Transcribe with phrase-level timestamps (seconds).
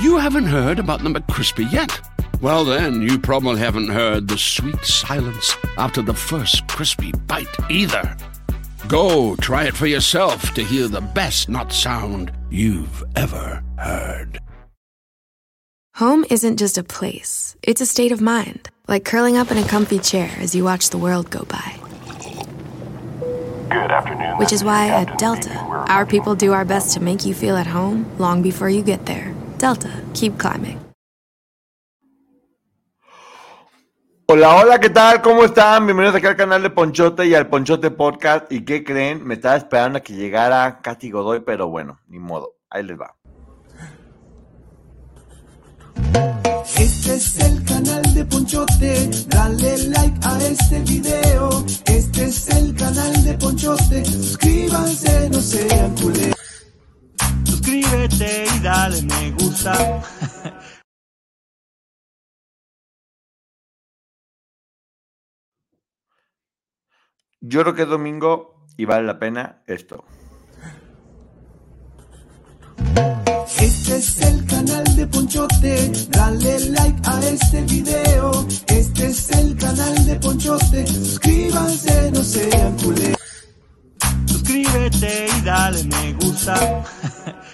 [0.00, 2.00] you haven't heard about the McCrispy yet.
[2.40, 8.16] Well, then, you probably haven't heard the sweet silence after the first crispy bite either.
[8.88, 14.38] Go try it for yourself to hear the best nut sound you've ever heard.
[15.96, 19.66] Home isn't just a place, it's a state of mind, like curling up in a
[19.66, 21.80] comfy chair as you watch the world go by.
[23.70, 24.36] Good afternoon.
[24.36, 25.54] Which is why at Delta,
[25.88, 29.06] our people do our best to make you feel at home long before you get
[29.06, 29.34] there.
[29.58, 30.78] Delta, keep climbing.
[34.28, 35.22] Hola, hola, ¿qué tal?
[35.22, 35.86] ¿Cómo están?
[35.86, 38.50] Bienvenidos aquí al canal de Ponchote y al Ponchote Podcast.
[38.50, 39.24] ¿Y qué creen?
[39.24, 42.56] Me estaba esperando a que llegara Katy Godoy, pero bueno, ni modo.
[42.68, 43.14] Ahí les va.
[46.76, 51.64] Este es el canal de Ponchote, dale like a este video.
[51.86, 56.34] Este es el canal de Ponchote, suscríbanse, no sean culés.
[57.66, 60.00] Suscríbete y dale me gusta.
[67.40, 70.04] Yo creo que es domingo y vale la pena esto.
[73.58, 78.46] Este es el canal de Ponchote, dale like a este video.
[78.68, 83.16] Este es el canal de Ponchote, suscríbanse, no sean culés.
[84.26, 86.84] Suscríbete y dale me gusta.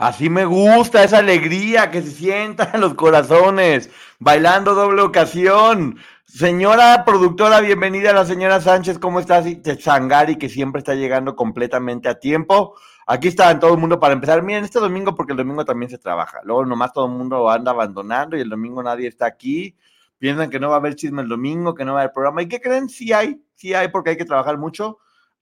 [0.00, 5.98] Así me gusta esa alegría que se sienta en los corazones, bailando doble ocasión.
[6.24, 9.46] Señora productora, bienvenida a la señora Sánchez, ¿cómo estás?
[9.46, 12.76] Y Sangari, que siempre está llegando completamente a tiempo.
[13.06, 14.42] Aquí está todo el mundo para empezar.
[14.42, 16.40] Miren, este domingo, porque el domingo también se trabaja.
[16.44, 19.76] Luego nomás todo el mundo anda abandonando y el domingo nadie está aquí.
[20.18, 22.40] Piensan que no va a haber chisme el domingo, que no va a haber programa.
[22.40, 22.88] ¿Y qué creen?
[22.88, 24.96] Sí hay, sí hay, porque hay que trabajar mucho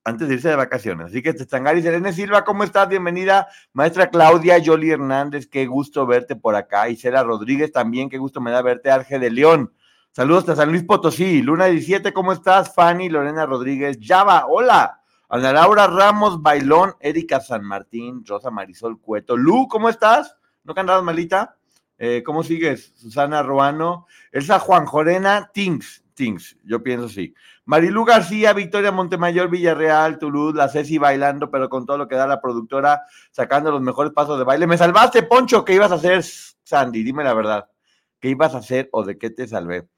[0.05, 1.07] antes de irse de vacaciones.
[1.07, 2.89] Así que Testangari, Selene Silva, ¿cómo estás?
[2.89, 3.49] Bienvenida.
[3.73, 6.89] Maestra Claudia, Yoli Hernández, qué gusto verte por acá.
[6.89, 8.91] Isela Rodríguez también, qué gusto me da verte.
[8.91, 9.73] Arge de León.
[10.13, 11.43] Saludos hasta San Luis Potosí.
[11.43, 12.75] Luna 17, ¿cómo estás?
[12.75, 15.01] Fanny, Lorena Rodríguez, Java, hola.
[15.31, 19.37] Ana Laura Ramos, Bailón, Erika San Martín, Rosa Marisol Cueto.
[19.37, 20.37] Lu, ¿cómo estás?
[20.65, 21.57] ¿No que andabas malita?
[21.99, 22.95] Eh, ¿Cómo sigues?
[22.97, 27.33] Susana Ruano, Elsa Juan Jorena, Tings, Tings, yo pienso sí.
[27.65, 32.27] Marilu García, Victoria Montemayor, Villarreal, Toulouse, la Ceci bailando, pero con todo lo que da
[32.27, 34.67] la productora, sacando los mejores pasos de baile.
[34.67, 37.05] Me salvaste, Poncho, ¿qué ibas a hacer, Sandy?
[37.05, 37.71] Dime la verdad.
[38.19, 39.89] ¿Qué ibas a hacer o de qué te salvé?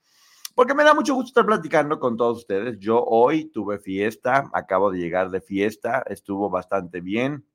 [0.55, 2.79] Porque me da mucho gusto estar platicando con todos ustedes.
[2.79, 7.47] Yo hoy tuve fiesta, acabo de llegar de fiesta, estuvo bastante bien.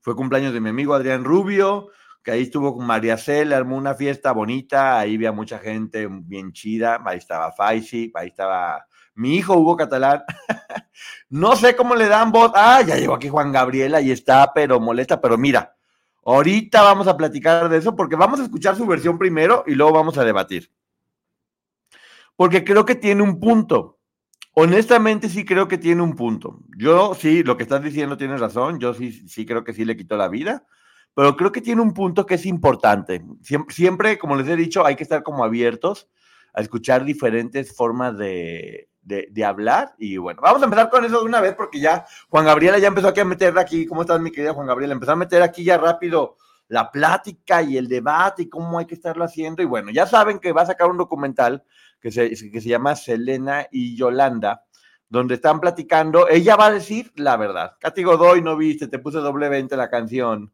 [0.00, 1.90] Fue cumpleaños de mi amigo Adrián Rubio,
[2.24, 6.52] que ahí estuvo con María Cel, armó una fiesta bonita, ahí había mucha gente bien
[6.52, 10.22] chida, ahí estaba Faisi, ahí estaba mi hijo Hugo Catalán.
[11.28, 12.50] no sé cómo le dan voz.
[12.54, 15.76] Ah, ya llegó aquí Juan Gabriel, ahí está, pero molesta, pero mira,
[16.24, 19.92] ahorita vamos a platicar de eso porque vamos a escuchar su versión primero y luego
[19.92, 20.72] vamos a debatir
[22.36, 23.98] porque creo que tiene un punto.
[24.54, 26.60] Honestamente sí creo que tiene un punto.
[26.76, 29.96] Yo sí, lo que estás diciendo tienes razón, yo sí, sí creo que sí le
[29.96, 30.66] quitó la vida,
[31.14, 33.24] pero creo que tiene un punto que es importante.
[33.42, 36.08] Siempre, siempre como les he dicho, hay que estar como abiertos
[36.52, 39.94] a escuchar diferentes formas de, de, de, hablar.
[39.98, 42.88] Y bueno, vamos a empezar con eso de una vez porque ya Juan Gabriela ya
[42.88, 44.94] empezó aquí a meter aquí, ¿cómo estás mi querida Juan Gabriela?
[44.94, 46.36] Empezó a meter aquí ya rápido
[46.68, 49.62] la plática y el debate y cómo hay que estarlo haciendo.
[49.62, 51.64] Y bueno, ya saben que va a sacar un documental
[52.00, 54.64] que se, que se llama Selena y Yolanda,
[55.08, 56.28] donde están platicando.
[56.28, 57.76] Ella va a decir la verdad.
[57.80, 60.52] Katy Godoy, no viste, te puse doble 20 la canción.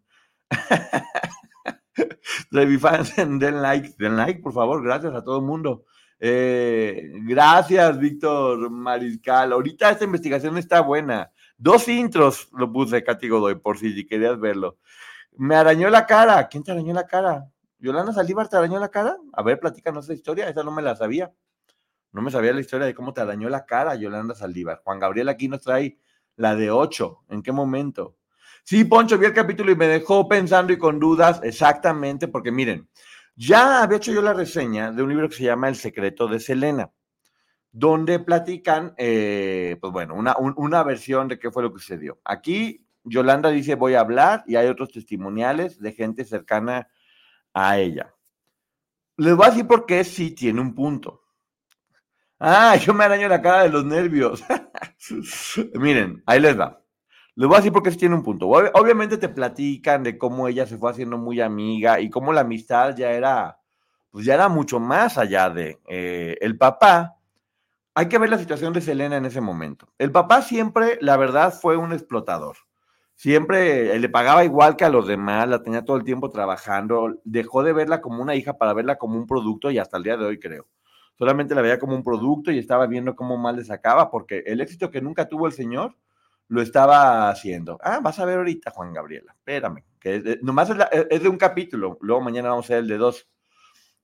[2.51, 5.85] Levi fans, den like, den like, por favor, gracias a todo el mundo.
[6.19, 9.53] Eh, gracias, Víctor Mariscal.
[9.53, 11.33] Ahorita esta investigación está buena.
[11.57, 14.79] Dos intros lo puse Katy Godoy, por si querías verlo.
[15.37, 16.49] Me arañó la cara.
[16.49, 17.51] ¿Quién te arañó la cara?
[17.79, 19.17] ¿Yolanda Salívar te arañó la cara?
[19.33, 21.33] A ver, platícanos esa historia, esa no me la sabía.
[22.13, 24.83] No me sabía la historia de cómo te arañó la cara Yolanda Saldívar.
[24.85, 25.99] Juan Gabriel aquí nos trae
[26.37, 27.25] la de 8.
[27.29, 28.17] ¿En qué momento?
[28.65, 32.89] Sí, Poncho, vi el capítulo y me dejó pensando y con dudas, exactamente, porque miren,
[33.35, 36.41] ya había hecho yo la reseña de un libro que se llama El secreto de
[36.41, 36.91] Selena,
[37.73, 42.21] donde platican, eh, pues bueno, una, un, una versión de qué fue lo que sucedió.
[42.25, 46.89] Aquí Yolanda dice, voy a hablar, y hay otros testimoniales de gente cercana
[47.55, 48.15] a ella.
[49.17, 51.23] Les voy a decir por qué sí tiene un punto.
[52.39, 54.43] Ah, yo me araño la cara de los nervios.
[55.75, 56.83] Miren, ahí les va.
[57.37, 58.49] Les voy a decir por qué sí tiene un punto.
[58.49, 62.97] Obviamente te platican de cómo ella se fue haciendo muy amiga y cómo la amistad
[62.97, 63.59] ya era,
[64.11, 67.17] pues ya era mucho más allá de eh, el papá.
[67.95, 69.89] hay que ver la situación de Selena en ese momento.
[69.99, 72.57] El papá siempre, la verdad, fue un explotador.
[73.15, 77.63] Siempre le pagaba igual que a los demás, la tenía todo el tiempo trabajando, dejó
[77.63, 80.25] de verla como una hija para verla como un producto y hasta el día de
[80.25, 80.67] hoy creo.
[81.19, 84.63] Solamente la veía como un producto y estaba viendo cómo mal le sacaba porque el
[84.63, 85.95] éxito que nunca tuvo el señor
[86.51, 87.79] lo estaba haciendo.
[87.83, 92.21] Ah, vas a ver ahorita, Juan Gabriela, espérame, que nomás es, de un capítulo, luego
[92.21, 93.29] mañana vamos a ver el de dos.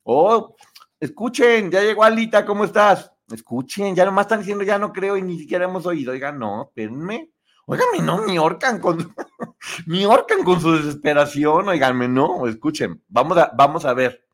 [0.05, 0.55] Oh,
[1.01, 3.13] escuchen, ya llegó Alita, ¿cómo estás?
[3.33, 6.13] Escuchen, ya nomás están diciendo, ya no creo y ni siquiera hemos oído.
[6.13, 7.33] Oigan, no, espérenme.
[7.67, 9.13] Óiganme, no, me orcan con,
[9.87, 14.25] me orcan con su desesperación, oiganme, no, escuchen, vamos a, vamos a ver,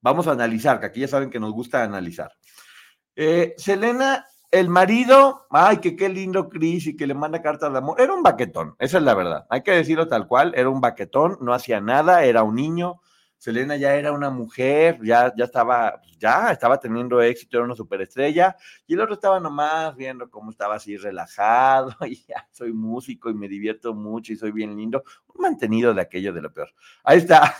[0.00, 2.30] vamos a analizar, que aquí ya saben que nos gusta analizar.
[3.16, 7.78] Eh, Selena, el marido, ay, que qué lindo Chris y que le manda cartas de
[7.78, 10.80] amor, era un baquetón, esa es la verdad, hay que decirlo tal cual, era un
[10.80, 13.00] baquetón, no hacía nada, era un niño,
[13.38, 18.54] Selena ya era una mujer, ya, ya estaba, ya estaba teniendo éxito, era una superestrella,
[18.86, 23.34] y el otro estaba nomás viendo cómo estaba así relajado, y ya soy músico y
[23.34, 25.02] me divierto mucho y soy bien lindo,
[25.34, 26.68] un mantenido de aquello de lo peor.
[27.02, 27.56] Ahí está.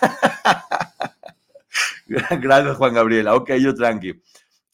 [2.07, 3.35] Gracias, Juan Gabriela.
[3.35, 4.21] Ok, yo tranqui.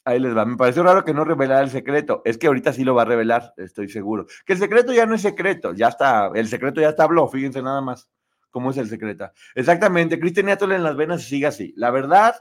[0.09, 0.43] Ahí les va.
[0.43, 2.23] Me pareció raro que no revelara el secreto.
[2.25, 4.25] Es que ahorita sí lo va a revelar, estoy seguro.
[4.43, 7.61] Que el secreto ya no es secreto, ya está, el secreto ya está habló, fíjense
[7.61, 8.09] nada más
[8.49, 9.29] cómo es el secreto.
[9.53, 11.73] Exactamente, Cristian Atole en las venas sigue así.
[11.77, 12.35] La verdad,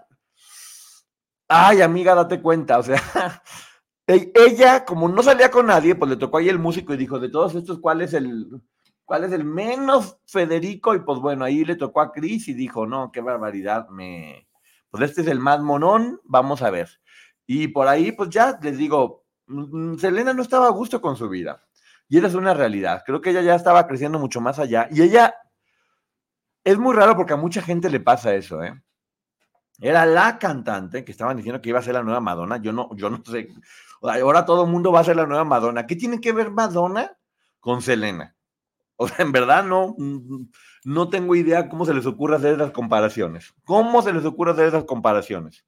[1.47, 3.03] ay, amiga, date cuenta, o sea,
[4.07, 7.19] e-, ella, como no salía con nadie, pues le tocó ahí el músico y dijo,
[7.19, 8.49] de todos estos, ¿cuál es el,
[9.05, 10.95] cuál es el menos Federico?
[10.95, 14.49] Y pues bueno, ahí le tocó a Cris y dijo, no, qué barbaridad, me,
[14.91, 16.89] pues este es el más monón, vamos a ver.
[17.51, 21.17] Y por ahí, pues ya les digo, mm, mm, Selena no estaba a gusto con
[21.17, 21.65] su vida.
[22.07, 23.03] Y esa es una realidad.
[23.07, 24.87] Creo que ella ya estaba creciendo mucho más allá.
[24.91, 25.35] Y ella
[26.63, 28.79] es muy raro porque a mucha gente le pasa eso, ¿eh?
[29.81, 32.59] Era la cantante que estaban diciendo que iba a ser la nueva Madonna.
[32.59, 33.49] Yo no, yo no sé.
[34.03, 35.87] Ahora todo el mundo va a ser la nueva Madonna.
[35.87, 37.17] ¿Qué tiene que ver Madonna
[37.61, 38.37] con Selena?
[38.97, 39.97] O sea, en verdad no,
[40.85, 43.55] no tengo idea cómo se les ocurre hacer esas comparaciones.
[43.65, 45.65] ¿Cómo se les ocurre hacer esas comparaciones?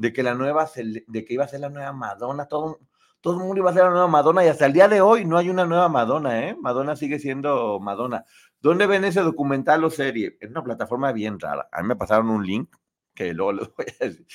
[0.00, 2.78] De que la nueva, de que iba a ser la nueva Madonna, todo,
[3.20, 5.26] todo el mundo iba a ser la nueva Madonna y hasta el día de hoy
[5.26, 6.56] no hay una nueva Madonna, ¿eh?
[6.58, 8.24] Madonna sigue siendo Madonna.
[8.62, 10.38] ¿Dónde ven ese documental o serie?
[10.40, 11.68] Es una plataforma bien rara.
[11.70, 12.74] A mí me pasaron un link
[13.14, 14.26] que luego les voy a decir.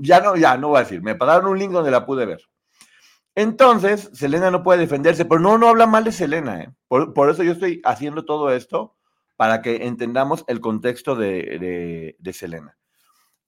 [0.00, 1.02] Ya no, ya no voy a decir.
[1.02, 2.40] Me pasaron un link donde la pude ver.
[3.34, 6.62] Entonces, Selena no puede defenderse, pero no, no habla mal de Selena.
[6.62, 6.72] ¿eh?
[6.88, 8.96] Por, eso yo estoy haciendo todo esto
[9.36, 12.79] para que entendamos el contexto de, de Selena.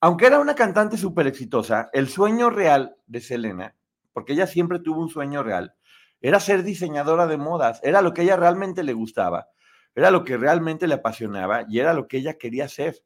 [0.02, 3.74] Aunque era una cantante súper exitosa, el sueño real de Selena,
[4.12, 5.74] porque ella siempre tuvo un sueño real,
[6.20, 9.48] era ser diseñadora de modas, era lo que ella realmente le gustaba.
[9.94, 13.02] Era lo que realmente le apasionaba y era lo que ella quería hacer.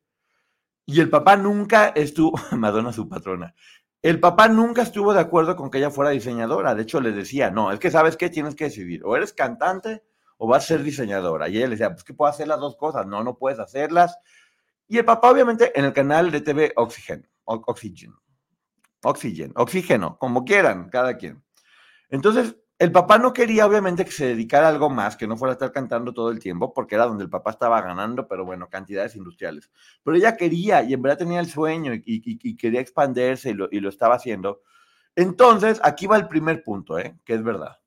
[0.85, 3.55] Y el papá nunca estuvo, Madonna su patrona,
[4.03, 6.75] el papá nunca estuvo de acuerdo con que ella fuera diseñadora.
[6.75, 10.05] De hecho, le decía, no, es que sabes qué, tienes que decidir, o eres cantante
[10.39, 11.49] o vas a ser diseñadora.
[11.49, 14.19] Y ella le decía, pues que puedo hacer las dos cosas, no, no puedes hacerlas.
[14.89, 18.15] Y el papá, obviamente, en el canal de TV Oxygen, Oxygen,
[19.03, 21.43] Oxygen, Oxígeno, como quieran, cada quien.
[22.09, 25.53] Entonces, el papá no quería, obviamente, que se dedicara a algo más, que no fuera
[25.53, 28.69] a estar cantando todo el tiempo, porque era donde el papá estaba ganando, pero bueno,
[28.69, 29.71] cantidades industriales.
[30.05, 34.17] Pero ella quería, y en verdad tenía el sueño, y, quería expandirse, y lo, estaba
[34.17, 34.63] haciendo.
[35.15, 37.19] Entonces, aquí va el primer punto, ¿eh?
[37.25, 37.79] que es verdad.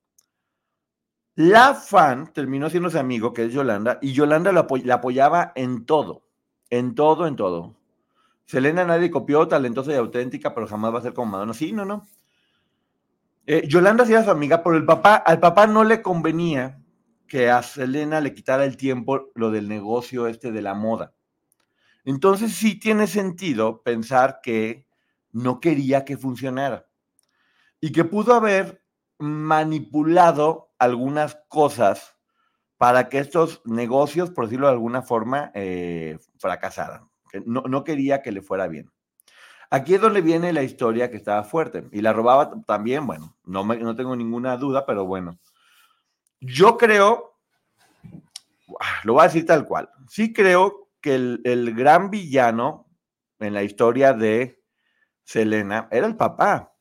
[1.35, 6.28] La fan terminó siendo su amigo, que es Yolanda, y Yolanda la apoyaba en todo,
[6.69, 7.75] en todo, en todo.
[8.45, 11.53] Selena nadie copió, talentosa y auténtica, pero jamás va a ser como Madonna.
[11.53, 12.07] Sí, no, no.
[13.45, 16.81] Eh, Yolanda sí era su amiga, pero el papá, al papá no le convenía
[17.27, 21.13] que a Selena le quitara el tiempo lo del negocio este de la moda.
[22.05, 24.87] Entonces sí tiene sentido pensar que
[25.31, 26.87] no quería que funcionara
[27.79, 28.83] y que pudo haber
[29.19, 32.18] manipulado algunas cosas
[32.79, 37.09] para que estos negocios, por decirlo de alguna forma, eh, fracasaran.
[37.45, 38.89] No, quería que le fuera bien.
[39.69, 41.89] Aquí es donde viene la historia que estaba fuerte.
[41.91, 45.37] Y la robaba también, bueno, no, no tengo ninguna duda, pero bueno.
[46.39, 47.37] Yo creo,
[49.03, 52.87] lo voy a decir tal cual, sí creo que el, gran villano
[53.39, 54.63] en la historia de
[55.25, 56.73] Selena era el papá.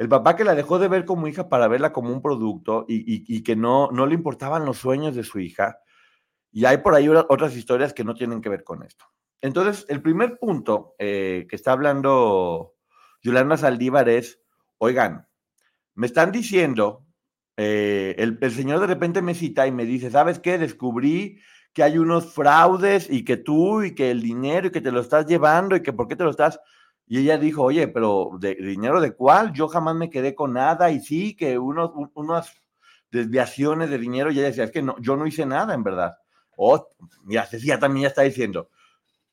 [0.00, 3.42] El papá que la dejó de ver como hija para verla como un producto y,
[3.42, 5.78] que no, no le importaban los sueños de su hija.
[6.50, 9.04] Y hay por ahí otras historias que no tienen que ver con esto.
[9.42, 12.76] Entonces, el primer punto eh, que está hablando
[13.22, 14.40] Yolanda Saldívar es,
[14.78, 15.28] oigan,
[15.94, 17.04] me están diciendo,
[17.58, 20.56] eh, el, señor de repente me cita y me dice, ¿sabes qué?
[20.56, 21.40] Descubrí
[21.74, 25.00] que hay unos fraudes y que tú y que el dinero y que te lo
[25.00, 26.58] estás llevando y que por qué te lo estás...
[27.12, 29.52] Y ella dijo, oye, pero ¿de, dinero de cuál?
[29.52, 32.54] Yo jamás me quedé con nada y sí, que unos, unas
[33.10, 36.16] desviaciones de dinero y ella decía, es que no, yo no hice nada en verdad.
[36.56, 36.86] Oh,
[37.24, 38.70] mira, Ceci también ya está diciendo,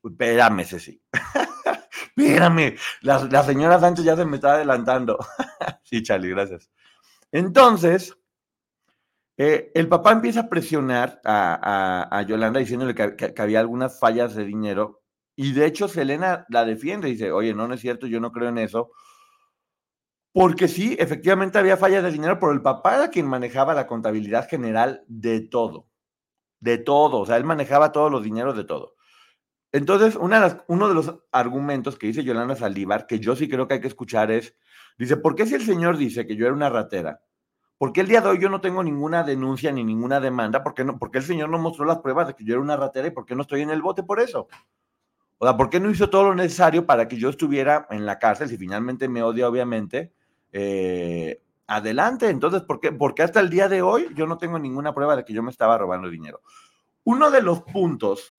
[0.04, 1.00] espérame, Ceci.
[2.16, 5.20] espérame, la, señora Sánchez ya se me está adelantando.
[5.84, 6.72] sí, Charlie, gracias.
[7.32, 8.18] Entonces,
[9.38, 14.00] eh, el papá empieza a presionar a, a, a Yolanda diciéndole que, que, había algunas
[14.00, 15.04] fallas de dinero
[15.38, 18.50] y de hecho Selena la defiende, dice, oye, no, no es cierto, yo no creo
[18.50, 18.92] en eso.
[20.34, 24.50] Porque sí, efectivamente había fallas de dinero, pero el papá era quien manejaba la contabilidad
[24.50, 25.88] general de todo,
[26.60, 28.96] de todo, o sea, él manejaba todos los dineros de todo.
[29.72, 33.82] Entonces, uno de los argumentos que dice Yolanda Saldívar, que yo sí creo que hay
[33.82, 34.56] que escuchar es,
[34.98, 37.22] dice, ¿por qué si el señor dice que yo era una ratera?
[37.78, 40.64] ¿Por qué el día de hoy yo no tengo ninguna denuncia ni ninguna demanda?
[40.64, 42.76] ¿Por qué, no, porque el señor no mostró las pruebas de que yo era una
[42.76, 44.48] ratera y por qué no estoy en el bote por eso?
[45.40, 48.18] O sea, ¿por qué no hizo todo lo necesario para que yo estuviera en la
[48.18, 48.50] cárcel?
[48.50, 50.12] Si finalmente me odia, obviamente,
[50.52, 52.30] eh, adelante.
[52.30, 52.92] Entonces, ¿por qué?
[52.92, 55.52] Porque hasta el día de hoy yo no tengo ninguna prueba de que yo me
[55.52, 56.42] estaba robando dinero.
[57.04, 58.34] Uno de los puntos.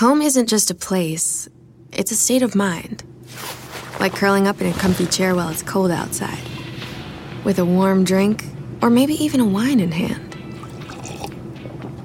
[0.00, 1.50] Home isn't just a place,
[1.92, 3.04] it's a state of mind.
[4.00, 6.42] Like curling up in a comfy chair while it's cold outside,
[7.44, 8.44] with a warm drink,
[8.80, 10.36] or maybe even a wine in hand.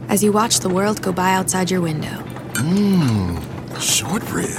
[0.09, 2.23] As you watch the world go by outside your window.
[2.55, 4.49] Mmm, short rib.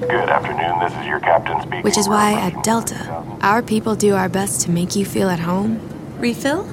[0.00, 1.82] Good afternoon, this is your captain speaking.
[1.82, 2.98] Which is why at Delta,
[3.42, 5.80] our people do our best to make you feel at home.
[6.18, 6.66] Refill?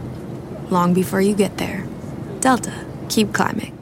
[0.69, 1.85] Long before you get there.
[2.39, 2.73] Delta,
[3.09, 3.73] keep climbing.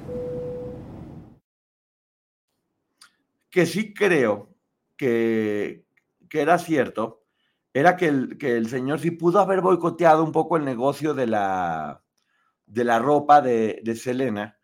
[3.51, 4.49] Que sí creo
[4.97, 5.85] que,
[6.29, 7.23] que era cierto,
[7.73, 11.27] era que el, que el señor sí pudo haber boicoteado un poco el negocio de
[11.27, 12.01] la,
[12.65, 14.54] de la ropa de, de Selena,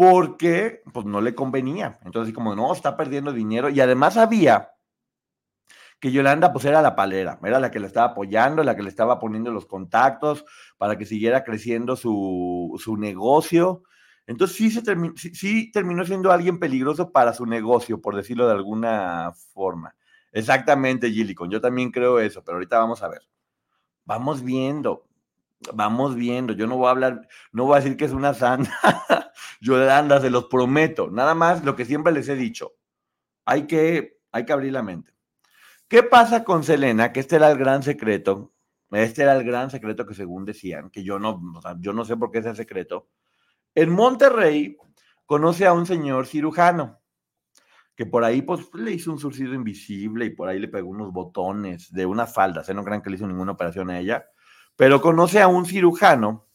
[0.00, 1.98] porque pues no le convenía.
[2.06, 3.68] Entonces, como no, está perdiendo dinero.
[3.68, 4.70] Y además sabía
[6.00, 8.88] que Yolanda pues era la palera, era la que le estaba apoyando, la que le
[8.88, 10.46] estaba poniendo los contactos
[10.78, 13.82] para que siguiera creciendo su, su negocio.
[14.26, 14.82] Entonces sí, se
[15.34, 19.94] sí, terminó siendo alguien peligroso para su negocio, por decirlo de alguna forma.
[20.32, 23.20] Exactamente, Gillicon, yo también creo eso, pero ahorita vamos a ver.
[24.06, 25.09] Vamos viendo,
[25.74, 26.52] vamos viendo.
[26.52, 28.72] Yo no voy a hablar, no voy a decir que es una santa.
[29.60, 31.10] Yolanda, se los prometo.
[31.10, 32.72] Nada más lo que siempre les he dicho.
[33.44, 35.12] Hay que, hay que abrir la mente.
[35.88, 37.12] ¿Qué pasa con Selena?
[37.12, 38.52] Que este era el gran secreto.
[38.90, 42.04] Este era el gran secreto que según decían, que yo no, o sea, yo no
[42.04, 43.08] sé por qué es el secreto.
[43.74, 44.76] En Monterrey
[45.26, 47.00] conoce a un señor cirujano
[48.00, 51.12] que por ahí pues le hizo un surcido invisible y por ahí le pegó unos
[51.12, 52.64] botones de una falda.
[52.66, 52.72] ¿eh?
[52.72, 54.24] No crean que le hizo ninguna operación a ella,
[54.80, 56.46] pero conoce a un cirujano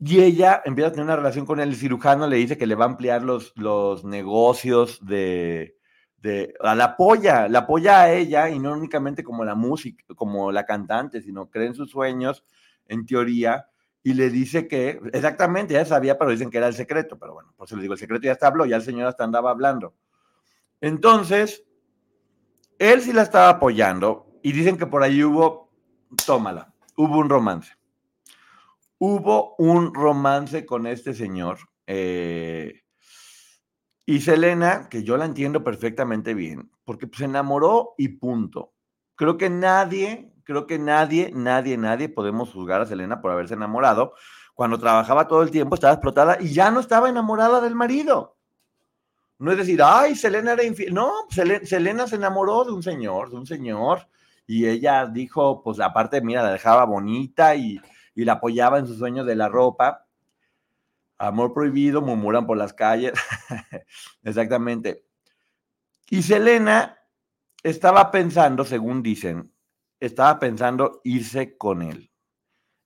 [0.00, 1.68] y ella empieza a tener una relación con él.
[1.68, 5.76] El cirujano le dice que le va a ampliar los, los negocios de,
[6.16, 10.64] de, la apoya, la apoya a ella y no únicamente como la música, como la
[10.64, 12.44] cantante, sino cree en sus sueños,
[12.86, 13.66] en teoría,
[14.02, 17.52] y le dice que, exactamente, ya sabía, pero dicen que era el secreto, pero bueno,
[17.58, 19.92] pues le digo, el secreto ya está habló, ya el señor hasta andaba hablando.
[20.80, 21.62] Entonces,
[22.78, 25.70] él sí la estaba apoyando y dicen que por ahí hubo,
[26.24, 27.76] tómala, hubo un romance.
[28.98, 31.58] Hubo un romance con este señor.
[31.86, 32.82] Eh,
[34.06, 38.72] y Selena, que yo la entiendo perfectamente bien, porque se enamoró y punto.
[39.16, 44.14] Creo que nadie, creo que nadie, nadie, nadie podemos juzgar a Selena por haberse enamorado.
[44.54, 48.36] Cuando trabajaba todo el tiempo estaba explotada y ya no estaba enamorada del marido.
[49.38, 50.94] No es decir, ay, Selena era infiel.
[50.94, 54.08] No, Selena se enamoró de un señor, de un señor.
[54.46, 57.80] Y ella dijo, pues aparte, mira, la dejaba bonita y,
[58.14, 60.06] y la apoyaba en su sueño de la ropa.
[61.18, 63.12] Amor prohibido, murmuran por las calles.
[64.22, 65.04] Exactamente.
[66.08, 66.98] Y Selena
[67.62, 69.52] estaba pensando, según dicen,
[69.98, 72.10] estaba pensando irse con él.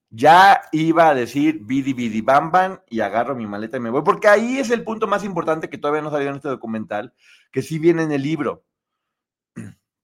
[0.08, 4.02] Ya iba a decir bidi bidi bam bam y agarro mi maleta y me voy,
[4.02, 7.14] porque ahí es el punto más importante que todavía no salió en este documental,
[7.52, 8.64] que sí viene en el libro.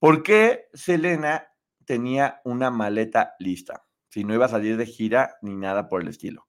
[0.06, 1.48] ¿Por qué Selena
[1.84, 3.88] tenía una maleta lista?
[4.08, 6.46] Si no iba a salir de gira ni nada por el estilo.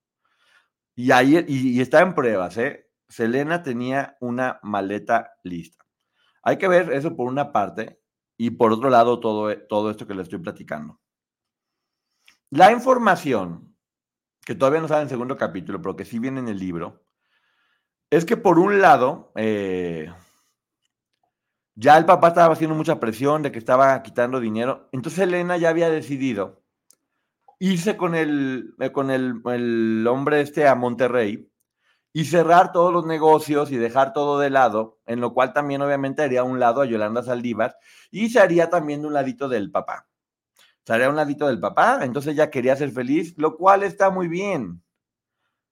[0.93, 2.87] Y ahí, y, está en pruebas, ¿eh?
[3.09, 5.83] Selena tenía una maleta lista.
[6.43, 7.99] Hay que ver eso por una parte
[8.37, 11.01] y por otro lado todo, todo esto que le estoy platicando.
[12.51, 13.75] La información,
[14.45, 17.05] que todavía no sale en el segundo capítulo, pero que sí viene en el libro,
[18.11, 20.13] es que por un lado, eh,
[21.79, 25.69] ya el papá estaba haciendo mucha presión de que estaba quitando dinero, entonces Elena ya
[25.69, 26.63] había decidido
[27.59, 31.51] irse con el, con el, el hombre este a Monterrey
[32.13, 36.23] y cerrar todos los negocios y dejar todo de lado, en lo cual también obviamente
[36.23, 37.77] haría un lado a Yolanda Saldívar
[38.09, 40.07] y se haría también de un ladito del papá.
[40.83, 44.27] Se haría un ladito del papá, entonces ella quería ser feliz, lo cual está muy
[44.27, 44.81] bien.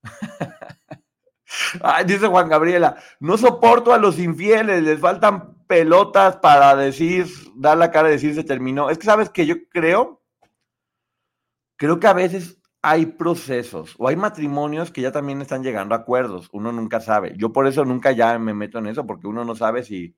[2.06, 7.92] Dice Juan Gabriela, no soporto a los infieles, les faltan pelotas para decir, dar la
[7.92, 8.90] cara y decir se terminó.
[8.90, 10.22] Es que sabes que yo creo,
[11.78, 16.00] creo que a veces hay procesos o hay matrimonios que ya también están llegando a
[16.00, 16.50] acuerdos.
[16.52, 17.34] Uno nunca sabe.
[17.36, 20.16] Yo por eso nunca ya me meto en eso, porque uno no sabe si.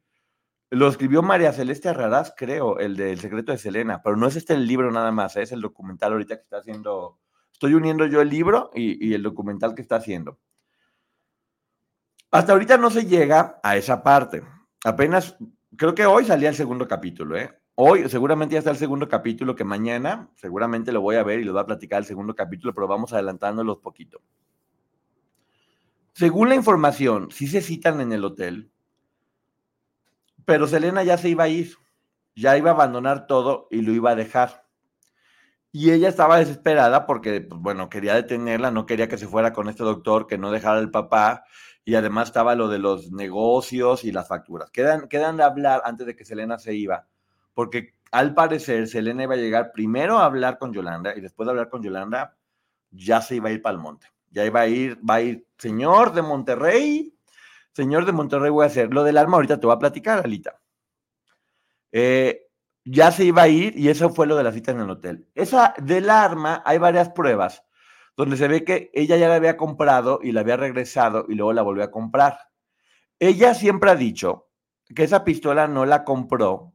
[0.69, 4.53] Lo escribió María Celeste Arraraz, creo, el del secreto de Selena, pero no es este
[4.53, 7.19] el libro nada más, es el documental ahorita que está haciendo.
[7.53, 10.39] Estoy uniendo yo el libro y, y el documental que está haciendo.
[12.31, 14.43] Hasta ahorita no se llega a esa parte.
[14.87, 15.35] Apenas,
[15.75, 17.53] creo que hoy salía el segundo capítulo, ¿eh?
[17.75, 21.43] Hoy seguramente ya está el segundo capítulo que mañana seguramente lo voy a ver y
[21.43, 24.21] lo voy a platicar el segundo capítulo, pero vamos adelantándolos poquito.
[26.13, 28.71] Según la información, sí se citan en el hotel,
[30.45, 31.75] pero Selena ya se iba a ir,
[32.33, 34.66] ya iba a abandonar todo y lo iba a dejar.
[35.71, 39.69] Y ella estaba desesperada porque, pues, bueno, quería detenerla, no quería que se fuera con
[39.69, 41.43] este doctor, que no dejara al papá,
[41.85, 44.71] y además estaba lo de los negocios y las facturas.
[44.71, 47.07] Quedan, quedan de hablar antes de que Selena se iba
[47.57, 51.53] porque al parecer Selena iba a llegar primero a hablar con Yolanda y después de
[51.53, 52.37] hablar con Yolanda
[52.91, 54.05] ya se iba a ir para el monte.
[54.29, 57.17] Ya iba a ir, va a ir, señor de Monterrey,
[57.73, 58.93] señor de Monterrey voy a hacer.
[58.93, 60.61] Lo del arma ahorita te voy a platicar, Alita.
[61.91, 62.46] Eh,
[62.89, 65.27] ya se iba a ir y eso fue lo de la cita en el hotel.
[65.35, 67.63] Esa del arma hay varias pruebas
[68.15, 71.53] donde se ve que ella ya la había comprado y la había regresado y luego
[71.53, 72.39] la volvió a comprar.
[73.19, 74.47] Ella siempre ha dicho
[74.95, 76.73] que esa pistola no la compró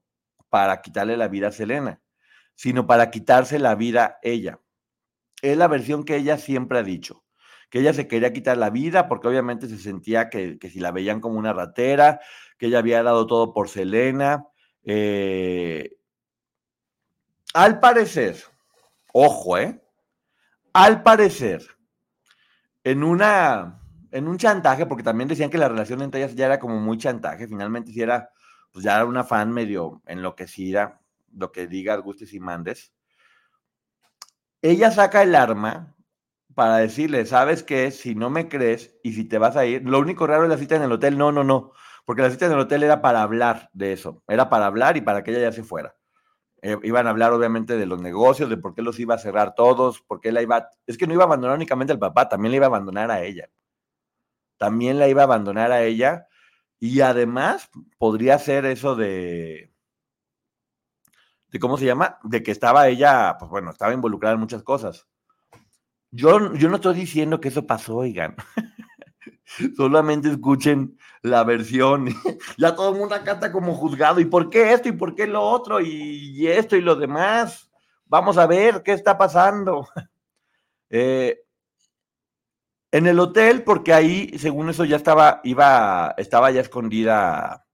[0.51, 2.01] para quitarle la vida a Selena,
[2.55, 4.61] sino para quitarse la vida ella.
[5.41, 7.25] Es la versión que ella siempre ha dicho,
[7.71, 11.21] que ella se quería quitar la vida porque obviamente se sentía que, si la veían
[11.21, 12.21] como una ratera,
[12.59, 14.47] que ella había dado todo por Selena.
[14.85, 15.97] Eh,
[17.55, 18.37] al parecer,
[19.13, 19.83] ojo, ¿eh?
[20.73, 21.63] Al parecer,
[22.85, 23.81] en una,
[24.11, 26.99] en un chantaje, porque también decían que la relación entre ellas ya era como muy
[26.99, 28.31] chantaje, finalmente si era
[28.73, 31.01] pues ya era una fan medio enloquecida,
[31.35, 32.93] lo que digas, gustes y mandes.
[34.63, 35.95] Ella saca el arma
[36.55, 37.91] para decirle, ¿sabes qué?
[37.91, 40.59] Si no me crees y si te vas a ir, lo único raro es la
[40.59, 41.73] cita en el hotel, no, no, no,
[42.05, 45.03] porque la cita en el hotel era para hablar de eso, era para hablar y
[45.03, 45.95] para que ella ya se fuera.
[46.65, 49.57] Eh, iban a hablar obviamente de los negocios, de por qué los iba a cerrar
[49.57, 52.53] todos, por qué la iba, es que no iba a abandonar únicamente al papá, también
[52.53, 53.51] la iba a abandonar a ella.
[54.59, 56.29] También la iba a abandonar a ella
[56.79, 59.73] y además podría ser eso de,
[61.49, 62.19] de ¿cómo se llama?
[62.23, 65.09] De que estaba ella, pues bueno, estaba involucrada en muchas cosas.
[66.13, 68.37] Yo, yo no estoy diciendo que eso pasó, oigan.
[69.77, 72.09] Solamente escuchen la versión.
[72.57, 74.21] ya todo el mundo acá como juzgado.
[74.21, 74.89] ¿Y por qué esto?
[74.89, 75.81] ¿Y por qué lo otro?
[75.81, 77.71] Y, esto y lo demás.
[78.07, 79.89] Vamos a ver qué está pasando.
[80.95, 81.43] Eh,
[82.93, 87.67] en el hotel, porque ahí, según eso, ya estaba, iba, estaba ya escondida,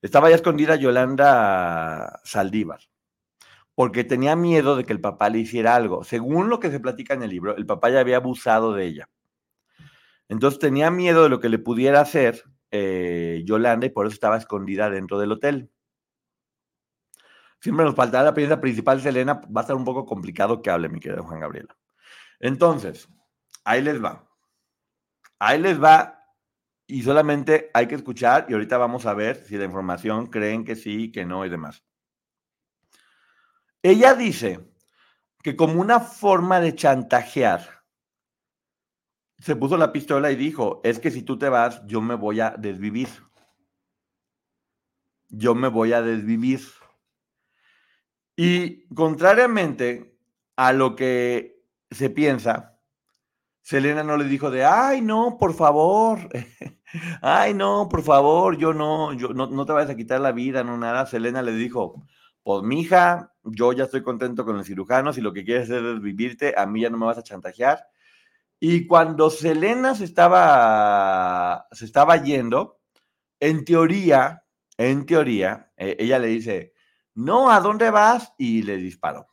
[0.00, 2.78] estaba ya escondida Yolanda Saldívar,
[3.74, 6.04] porque tenía miedo de que el papá le hiciera algo.
[6.04, 9.08] Según lo que se platica en el libro, el papá ya había abusado de ella.
[10.28, 14.36] Entonces tenía miedo de lo que le pudiera hacer eh, Yolanda y por eso estaba
[14.36, 15.70] escondida dentro del hotel.
[17.60, 19.40] Siempre nos faltará la pieza principal, Selena.
[19.54, 21.76] Va a ser un poco complicado que hable, mi querido Juan Gabriela.
[22.40, 23.08] Entonces,
[23.64, 24.28] ahí les va.
[25.38, 26.22] Ahí les va
[26.86, 30.76] y solamente hay que escuchar y ahorita vamos a ver si la información creen que
[30.76, 31.82] sí, que no y demás.
[33.82, 34.60] Ella dice
[35.42, 37.81] que como una forma de chantajear,
[39.42, 42.38] se puso la pistola y dijo, es que si tú te vas, yo me voy
[42.38, 43.08] a desvivir.
[45.30, 46.60] Yo me voy a desvivir.
[48.36, 50.16] Y contrariamente
[50.54, 52.78] a lo que se piensa,
[53.62, 56.20] Selena no le dijo de, ay, no, por favor,
[57.20, 60.62] ay, no, por favor, yo no, yo no, no te vayas a quitar la vida,
[60.62, 61.04] no nada.
[61.06, 62.06] Selena le dijo,
[62.44, 66.54] pues mija, yo ya estoy contento con el cirujano, si lo que quieres es vivirte,
[66.56, 67.88] a mí ya no me vas a chantajear.
[68.64, 72.78] Y cuando Selena se estaba, se estaba yendo,
[73.40, 74.44] en teoría,
[74.78, 76.72] en teoría, eh, ella le dice,
[77.12, 78.32] no, ¿a dónde vas?
[78.38, 79.26] Y le disparó.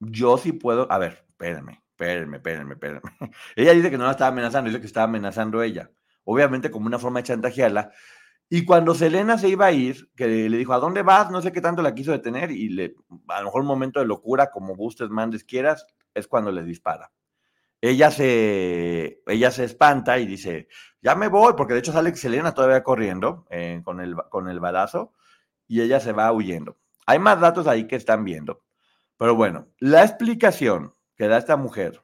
[0.00, 3.02] Yo sí puedo, a ver, espérenme, espérenme, espérenme, espérenme.
[3.54, 5.88] Ella dice que no la estaba amenazando, dice que estaba amenazando ella.
[6.24, 7.92] Obviamente como una forma de chantajearla.
[8.48, 11.30] Y cuando Selena se iba a ir, que le dijo, ¿a dónde vas?
[11.30, 12.96] No sé qué tanto la quiso detener y le,
[13.28, 17.12] a lo mejor un momento de locura, como gustes, mandes, quieras, es cuando le dispara.
[17.88, 20.68] Ella se, ella se espanta y dice,
[21.02, 24.60] ya me voy, porque de hecho sale Selena todavía corriendo eh, con, el, con el
[24.60, 25.12] balazo
[25.66, 26.78] y ella se va huyendo.
[27.06, 28.62] Hay más datos ahí que están viendo.
[29.18, 32.02] Pero bueno, la explicación que da esta mujer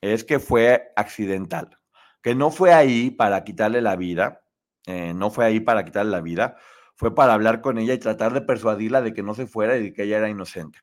[0.00, 1.78] es que fue accidental,
[2.22, 4.42] que no fue ahí para quitarle la vida,
[4.86, 6.56] eh, no fue ahí para quitarle la vida,
[6.96, 9.82] fue para hablar con ella y tratar de persuadirla de que no se fuera y
[9.82, 10.80] de que ella era inocente.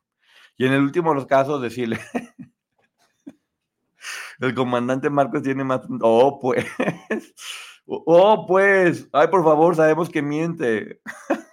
[0.58, 2.00] Y en el último de los casos decirle,
[4.39, 5.82] el comandante Marcos tiene más...
[6.02, 6.65] Oh, pues.
[7.88, 9.08] Oh, pues.
[9.13, 11.00] Ay, por favor, sabemos que miente.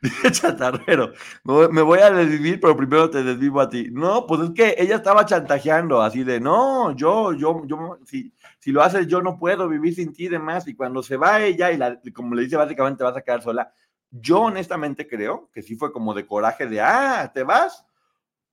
[0.00, 3.88] Dice Chatarrero, me voy a desvivir, pero primero te desvivo a ti.
[3.90, 8.70] No, pues es que ella estaba chantajeando, así de, no, yo, yo, yo, si, si
[8.70, 10.68] lo haces, yo no puedo vivir sin ti y demás.
[10.68, 13.72] Y cuando se va ella, y la, como le dice, básicamente vas a quedar sola.
[14.10, 17.84] Yo honestamente creo que sí fue como de coraje de, ah, ¿te vas?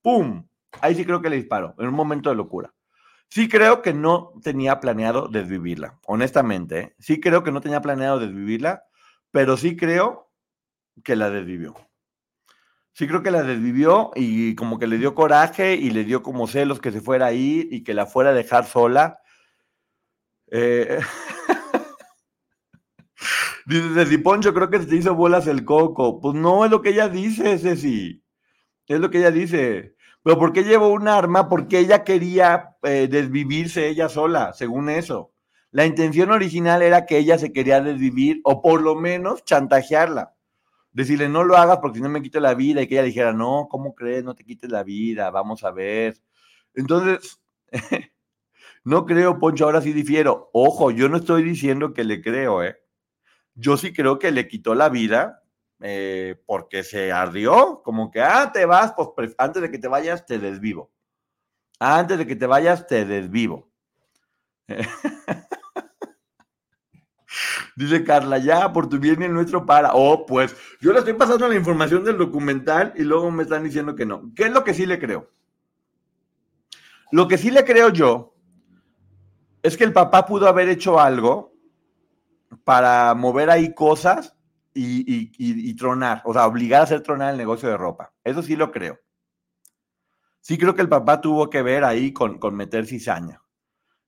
[0.02, 0.44] ¡Pum!
[0.82, 2.74] Ahí sí creo que le disparó, en un momento de locura.
[3.30, 6.80] Sí creo que no tenía planeado desvivirla, honestamente.
[6.80, 6.96] ¿eh?
[7.00, 8.84] Sí creo que no tenía planeado desvivirla,
[9.32, 10.32] pero sí creo
[11.04, 11.76] que la desvivió.
[12.94, 16.48] Sí creo que la desvivió y como que le dio coraje y le dio como
[16.48, 19.20] celos que se fuera a ir y que la fuera a dejar sola.
[20.48, 21.00] Eh...
[23.66, 26.22] dice Ceci Poncho, creo que se hizo bolas el coco.
[26.22, 28.24] Pues no es lo que ella dice, Ceci.
[28.88, 29.95] Es lo que ella dice.
[30.26, 31.48] Pero ¿por qué llevó un arma?
[31.48, 35.34] Porque ella quería eh, desvivirse ella sola, según eso.
[35.70, 40.34] La intención original era que ella se quería desvivir o por lo menos chantajearla.
[40.92, 43.34] Decirle, no lo hagas porque si no me quito la vida y que ella dijera,
[43.34, 44.24] no, ¿cómo crees?
[44.24, 46.18] No te quites la vida, vamos a ver.
[46.74, 47.40] Entonces,
[48.84, 50.50] no creo, Poncho, ahora sí difiero.
[50.54, 52.78] Ojo, yo no estoy diciendo que le creo, ¿eh?
[53.54, 55.44] Yo sí creo que le quitó la vida
[55.82, 60.26] eh, porque se ardió, como que, ah, te vas, pues antes de que te vayas,
[60.26, 60.92] te desvivo.
[61.80, 63.70] Antes de que te vayas, te desvivo.
[67.76, 69.94] Dice Carla, ya, por tu bien y el nuestro para.
[69.94, 73.96] Oh, pues, yo le estoy pasando la información del documental y luego me están diciendo
[73.96, 74.32] que no.
[74.34, 75.30] ¿Qué es lo que sí le creo?
[77.12, 78.34] Lo que sí le creo yo
[79.62, 81.54] es que el papá pudo haber hecho algo
[82.64, 84.35] para mover ahí cosas
[84.76, 88.14] y, tronar, o sea, obligar a hacer tronar el negocio de ropa.
[88.24, 89.00] Eso sí lo creo.
[90.42, 93.42] Sí creo que el papá tuvo que ver ahí con, con meter cizaña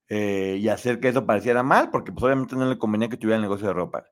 [0.09, 3.37] eh, y hacer que eso pareciera mal, porque pues obviamente no le convenía que tuviera
[3.37, 4.05] el negocio de ropa.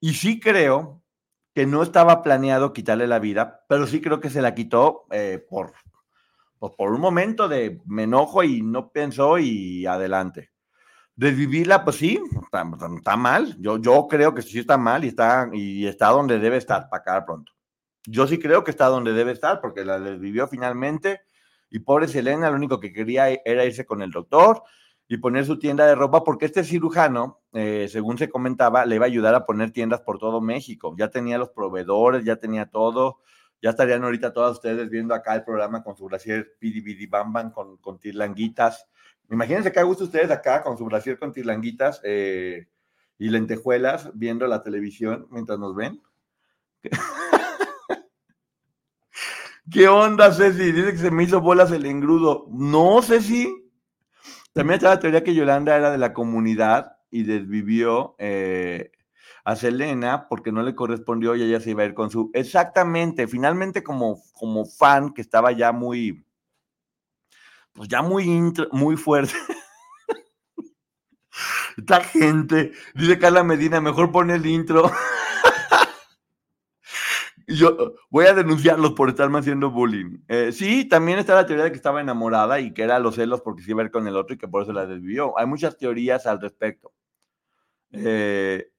[0.00, 1.02] Y sí creo
[1.54, 5.44] que no estaba planeado quitarle la vida, pero sí creo que se la quitó eh,
[5.50, 5.72] por,
[6.58, 10.50] pues, por un momento de me enojo y no pensó y adelante.
[11.18, 13.56] Desvivirla, pues sí, está, mal.
[13.58, 17.00] Yo, yo creo que sí está mal y está, y está donde debe estar para
[17.00, 17.52] acabar pronto.
[18.06, 21.22] Yo sí creo que está donde debe estar porque la desvivió finalmente.
[21.70, 24.62] Y pobre Selena, lo único que quería era irse con el doctor
[25.08, 29.06] y poner su tienda de ropa porque este cirujano, eh, según se comentaba, le iba
[29.06, 30.94] a ayudar a poner tiendas por todo México.
[30.96, 33.22] Ya tenía los proveedores, ya tenía todo.
[33.60, 37.32] Ya estarían ahorita todas ustedes viendo acá el programa con su brasier Pidi Bidi Bam
[37.32, 38.86] Bam con, con tirlanguitas
[39.30, 42.68] Imagínense que a gusto ustedes acá con su brasier con tirlanguitas eh,
[43.18, 46.00] y lentejuelas viendo la televisión mientras nos ven.
[49.70, 50.72] ¿Qué onda, Ceci?
[50.72, 52.46] Dice que se me hizo bolas el engrudo.
[52.50, 53.52] No, Ceci.
[54.54, 58.92] También está la teoría que Yolanda era de la comunidad y desvivió eh,
[59.44, 62.30] a Selena porque no le correspondió y ella se iba a ir con su.
[62.32, 66.24] Exactamente, finalmente como, como fan que estaba ya muy
[67.78, 69.32] pues ya muy, muy fuerte.
[71.76, 74.90] Esta gente, dice Carla Medina, mejor pone el intro.
[77.46, 80.18] Yo voy a denunciarlos por estarme haciendo bullying.
[80.26, 83.42] Eh, sí, también está la teoría de que estaba enamorada y que era los celos
[83.42, 85.38] porque se iba a ver con el otro y que por eso la desvió.
[85.38, 86.92] Hay muchas teorías al respecto.
[87.92, 88.72] Eh,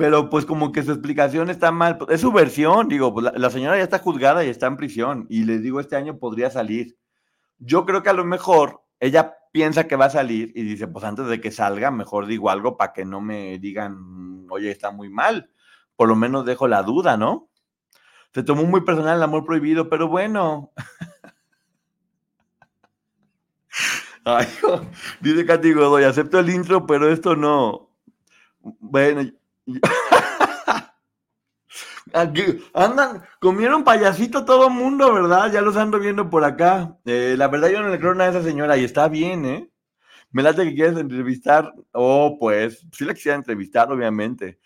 [0.00, 1.98] pero pues como que su explicación está mal.
[2.08, 5.26] Es su versión, digo, pues, la, señora ya está juzgada y está en prisión.
[5.28, 6.96] Y les digo, este año podría salir.
[7.58, 11.04] Yo creo que a lo mejor ella piensa que va a salir y dice, pues
[11.04, 15.10] antes de que salga, mejor digo algo para que no me digan, oye, está muy
[15.10, 15.50] mal.
[15.96, 17.50] Por lo menos dejo la duda, ¿no?
[18.32, 20.72] Se tomó muy personal el amor prohibido, pero bueno.
[25.20, 27.90] Dice Katy Godoy, acepto el intro, pero esto no.
[28.62, 29.30] Bueno.
[32.12, 32.42] Aquí,
[32.74, 35.52] andan, comieron payasito todo mundo, ¿verdad?
[35.52, 36.96] Ya los ando viendo por acá.
[37.04, 39.70] Eh, la verdad, yo no le creo nada a esa señora y está bien, ¿eh?
[40.32, 41.72] Me late que quieres entrevistar.
[41.92, 44.58] Oh, pues, sí la quisiera entrevistar, obviamente.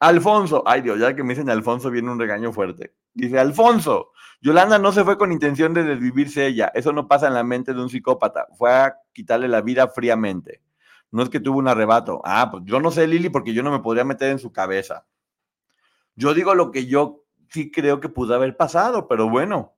[0.00, 2.94] Alfonso, ay Dios, ya que me dicen Alfonso viene un regaño fuerte.
[3.14, 6.70] Dice, Alfonso, Yolanda no se fue con intención de desvivirse ella.
[6.74, 8.46] Eso no pasa en la mente de un psicópata.
[8.56, 10.62] Fue a quitarle la vida fríamente.
[11.10, 12.20] No es que tuvo un arrebato.
[12.24, 15.06] Ah, pues yo no sé, Lili, porque yo no me podría meter en su cabeza.
[16.14, 19.74] Yo digo lo que yo sí creo que pudo haber pasado, pero bueno.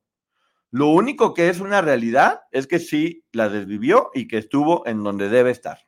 [0.73, 5.03] Lo único que es una realidad es que sí la desvivió y que estuvo en
[5.03, 5.79] donde debe estar.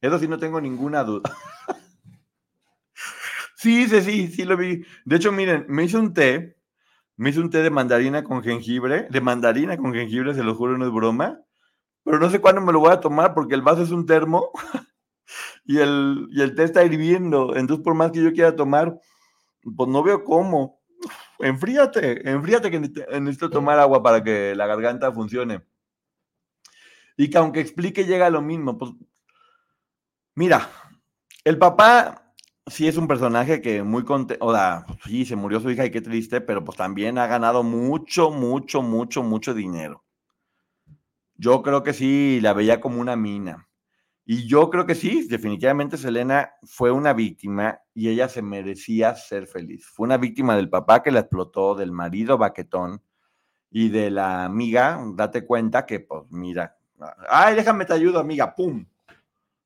[0.00, 1.32] Eso sí no tengo ninguna duda.
[3.56, 4.84] sí, sí, sí, sí lo vi.
[5.04, 6.56] De hecho, miren, me hice un té,
[7.16, 10.76] me hice un té de mandarina con jengibre, de mandarina con jengibre, se lo juro,
[10.76, 11.40] no es broma,
[12.04, 14.50] pero no sé cuándo me lo voy a tomar porque el vaso es un termo
[15.64, 17.56] y el, y el té está hirviendo.
[17.56, 19.00] Entonces, por más que yo quiera tomar,
[19.76, 20.80] pues no veo cómo.
[21.38, 25.64] Enfríate, enfríate que necesito tomar agua para que la garganta funcione.
[27.16, 28.76] Y que aunque explique llega a lo mismo.
[28.76, 28.92] Pues,
[30.34, 30.68] mira,
[31.44, 32.34] el papá
[32.66, 35.90] sí es un personaje que muy contento, o sea, sí, se murió su hija y
[35.90, 40.03] qué triste, pero pues también ha ganado mucho, mucho, mucho, mucho dinero.
[41.36, 43.68] Yo creo que sí, la veía como una mina.
[44.26, 49.46] Y yo creo que sí, definitivamente Selena fue una víctima y ella se merecía ser
[49.46, 49.86] feliz.
[49.86, 53.02] Fue una víctima del papá que la explotó, del marido baquetón
[53.70, 54.98] y de la amiga.
[55.14, 56.78] Date cuenta que, pues, mira,
[57.28, 58.86] ay, déjame te ayudo, amiga, pum.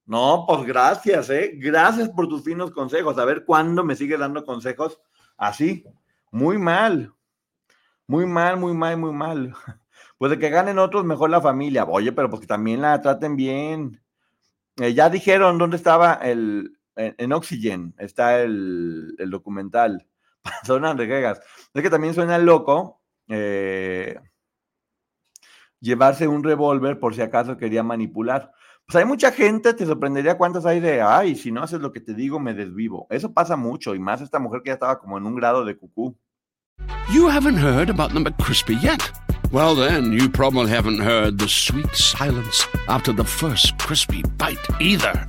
[0.07, 1.52] No, pues gracias, ¿eh?
[1.54, 3.18] Gracias por tus finos consejos.
[3.18, 5.00] A ver cuándo me sigue dando consejos
[5.37, 5.85] así.
[6.33, 7.12] Muy mal.
[8.07, 9.54] Muy mal, muy mal, muy mal.
[10.18, 11.85] Pues de que ganen otros, mejor la familia.
[11.85, 14.02] Oye, pero pues que también la traten bien.
[14.76, 20.07] Eh, ya dijeron dónde estaba el, en, Oxygen, está el, el documental.
[20.64, 21.40] Suenan reguegas.
[21.72, 24.18] Es que también suena loco eh,
[25.81, 28.52] llevarse un revólver por si acaso quería manipular.
[28.87, 32.00] Pues hay mucha gente, te sorprendería cuántas hay de, ay, si no haces lo que
[32.00, 33.07] te digo, me desvivo.
[33.11, 35.76] Eso pasa mucho, y más esta mujer que ya estaba como en un grado de
[35.76, 36.16] cucú.
[37.12, 39.02] You haven't heard about the McCrispy yet.
[39.50, 45.26] Well, then, you probably haven't heard the sweet silence after the first crispy bite either.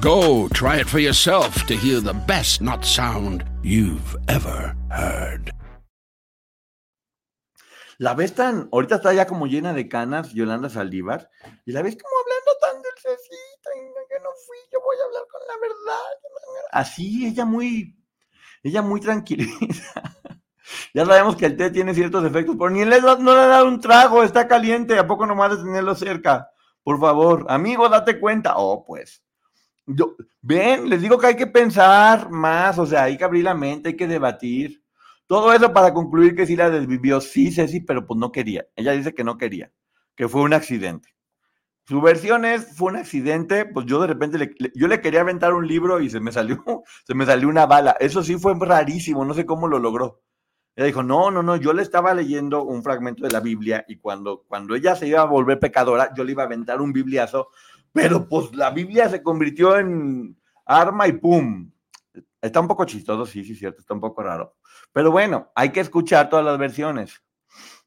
[0.00, 5.50] Go try it for yourself to hear the best not sound you've ever heard.
[7.98, 11.28] La ves tan, ahorita está ya como llena de canas, Yolanda Saldívar,
[11.66, 15.24] y la ves como hablando tan dulcecita, y que no fui, yo voy a hablar
[15.28, 16.10] con la verdad.
[16.70, 17.96] Así, ella muy,
[18.62, 20.19] ella muy tranquilita.
[20.94, 23.80] Ya sabemos que el té tiene ciertos efectos, pero ni le, no le ha un
[23.80, 26.50] trago, está caliente, ¿a poco nomás de tenerlo cerca?
[26.82, 28.54] Por favor, amigo, date cuenta.
[28.56, 29.22] Oh, pues.
[29.86, 33.54] Yo, ven, les digo que hay que pensar más, o sea, hay que abrir la
[33.54, 34.82] mente, hay que debatir.
[35.26, 38.66] Todo eso para concluir que sí la desvivió, sí, Ceci, pero pues no quería.
[38.76, 39.72] Ella dice que no quería,
[40.16, 41.14] que fue un accidente.
[41.86, 45.54] Su versión es, fue un accidente, pues yo de repente, le, yo le quería aventar
[45.54, 46.62] un libro y se me salió,
[47.06, 47.96] se me salió una bala.
[48.00, 50.22] Eso sí fue rarísimo, no sé cómo lo logró.
[50.76, 53.96] Ella dijo, no, no, no, yo le estaba leyendo un fragmento de la Biblia y
[53.96, 57.48] cuando, cuando ella se iba a volver pecadora, yo le iba a aventar un bibliazo,
[57.92, 61.70] pero pues la Biblia se convirtió en arma y pum.
[62.40, 64.56] Está un poco chistoso, sí, sí, cierto, está un poco raro.
[64.92, 67.22] Pero bueno, hay que escuchar todas las versiones.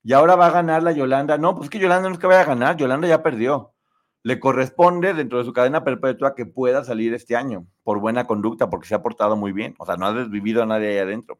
[0.03, 1.37] Y ahora va a ganar la Yolanda.
[1.37, 3.73] No, pues que Yolanda no es que vaya a ganar, Yolanda ya perdió.
[4.21, 8.69] Le corresponde dentro de su cadena perpetua que pueda salir este año por buena conducta,
[8.69, 9.75] porque se ha portado muy bien.
[9.79, 11.39] O sea, no ha desvivido a nadie ahí adentro.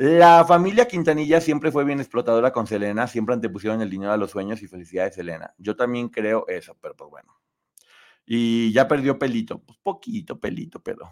[0.00, 4.30] La familia Quintanilla siempre fue bien explotadora con Selena, siempre antepusieron el dinero a los
[4.30, 5.52] sueños y felicidad de Selena.
[5.58, 7.36] Yo también creo eso, pero pues bueno.
[8.24, 11.10] Y ya perdió pelito, pues poquito pelito, pero.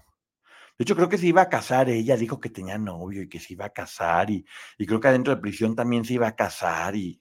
[0.78, 3.40] De hecho, creo que se iba a casar, ella dijo que tenía novio y que
[3.40, 4.46] se iba a casar, y,
[4.78, 7.20] y creo que adentro de prisión también se iba a casar, y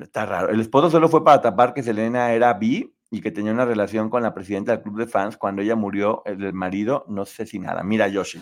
[0.00, 0.48] está raro.
[0.48, 4.08] El esposo solo fue para tapar que Selena era bi y que tenía una relación
[4.08, 5.36] con la presidenta del club de fans.
[5.36, 7.82] Cuando ella murió, el marido, no sé si nada.
[7.82, 8.40] Mira, Yoshi.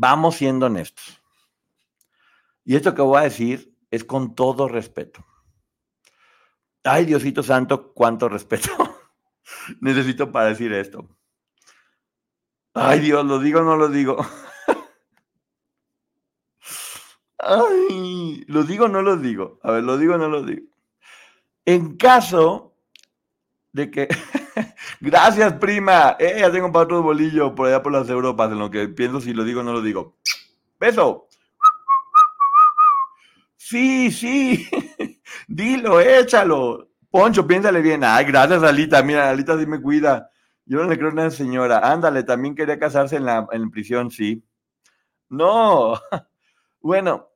[0.00, 1.20] Vamos siendo honestos.
[2.64, 5.26] Y esto que voy a decir es con todo respeto.
[6.82, 8.70] Ay, Diosito Santo, cuánto respeto
[9.82, 11.06] necesito para decir esto.
[12.72, 14.16] Ay, Dios, lo digo o no lo digo.
[17.38, 19.60] Ay, lo digo o no lo digo.
[19.62, 20.66] A ver, lo digo o no lo digo.
[21.66, 22.74] En caso
[23.72, 24.08] de que
[25.00, 26.16] Gracias, prima.
[26.18, 29.20] Eh, ya tengo para otro bolillo por allá por las Europas, en lo que pienso
[29.20, 30.16] si lo digo o no lo digo.
[30.78, 31.28] Beso.
[33.56, 34.68] Sí, sí.
[35.48, 36.88] Dilo, échalo.
[37.10, 38.02] Poncho, piénsale bien.
[38.04, 39.02] Ay, gracias, Alita.
[39.02, 40.30] Mira, Alita sí me cuida.
[40.64, 41.78] Yo no le creo a una señora.
[41.78, 44.44] Ándale, también quería casarse en la en prisión, sí.
[45.28, 45.94] No.
[46.82, 47.28] Bueno,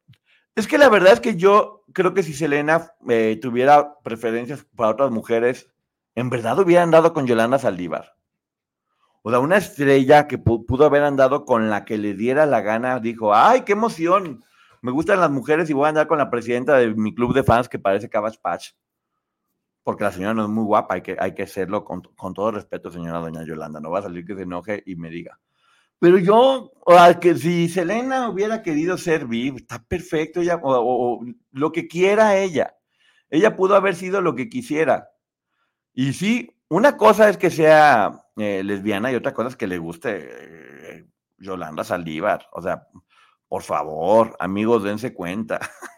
[0.54, 4.92] es que la verdad es que yo creo que si Selena eh, tuviera preferencias para
[4.92, 5.68] otras mujeres,
[6.14, 8.16] ¿en verdad hubieran dado con Yolanda Saldívar?
[9.22, 12.60] O sea, una estrella que pu- pudo haber andado con la que le diera la
[12.60, 14.44] gana, dijo, ¡ay, qué emoción!
[14.82, 17.42] Me gustan las mujeres y voy a andar con la presidenta de mi club de
[17.42, 18.72] fans que parece Cabbage Patch.
[19.82, 22.50] Porque la señora no es muy guapa, hay que, hay que serlo con, con todo
[22.50, 23.80] respeto, señora doña Yolanda.
[23.80, 25.38] No va a salir que se enoje y me diga.
[25.98, 31.24] Pero yo, o sea, que si Selena hubiera querido ser viva, está perfecto, ella, o
[31.52, 32.76] lo que quiera ella.
[33.30, 35.08] Ella pudo haber sido lo que quisiera.
[35.94, 39.78] Y sí, una cosa es que sea eh, lesbiana y otra cosa es que le
[39.78, 40.28] guste
[40.98, 41.06] eh,
[41.38, 42.46] Yolanda Saldívar.
[42.52, 42.88] O sea,
[43.48, 45.60] por favor, amigos, dense cuenta.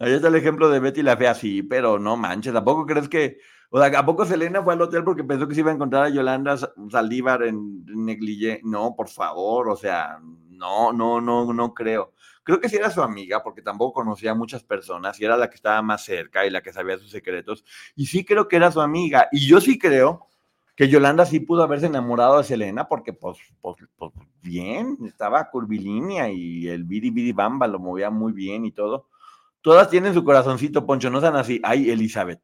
[0.00, 3.38] Ahí está el ejemplo de Betty la Fea, sí, pero no manches, ¿tampoco crees que,
[3.70, 6.04] o sea, ¿a poco Selena fue al hotel porque pensó que se iba a encontrar
[6.04, 8.60] a Yolanda Sa- Saldívar en negligé?
[8.64, 10.18] No, por favor, o sea,
[10.50, 12.12] no, no, no, no creo.
[12.48, 15.50] Creo que sí era su amiga, porque tampoco conocía a muchas personas y era la
[15.50, 17.62] que estaba más cerca y la que sabía sus secretos.
[17.94, 19.28] Y sí creo que era su amiga.
[19.30, 20.28] Y yo sí creo
[20.74, 26.30] que Yolanda sí pudo haberse enamorado de Selena porque, pues, pues, pues, bien, estaba curvilínea
[26.30, 29.10] y el bidi bidi bamba lo movía muy bien y todo.
[29.60, 31.60] Todas tienen su corazoncito, Poncho, no sean así.
[31.62, 32.40] Ay, Elizabeth.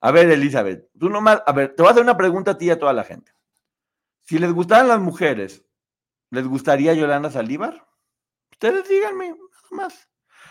[0.00, 2.64] A ver, Elizabeth, tú nomás, a ver, te voy a hacer una pregunta a ti
[2.64, 3.30] y a toda la gente.
[4.22, 5.66] Si les gustaran las mujeres,
[6.30, 7.91] ¿les gustaría Yolanda Saldívar?
[8.62, 9.38] Ustedes díganme, nada
[9.72, 10.08] más.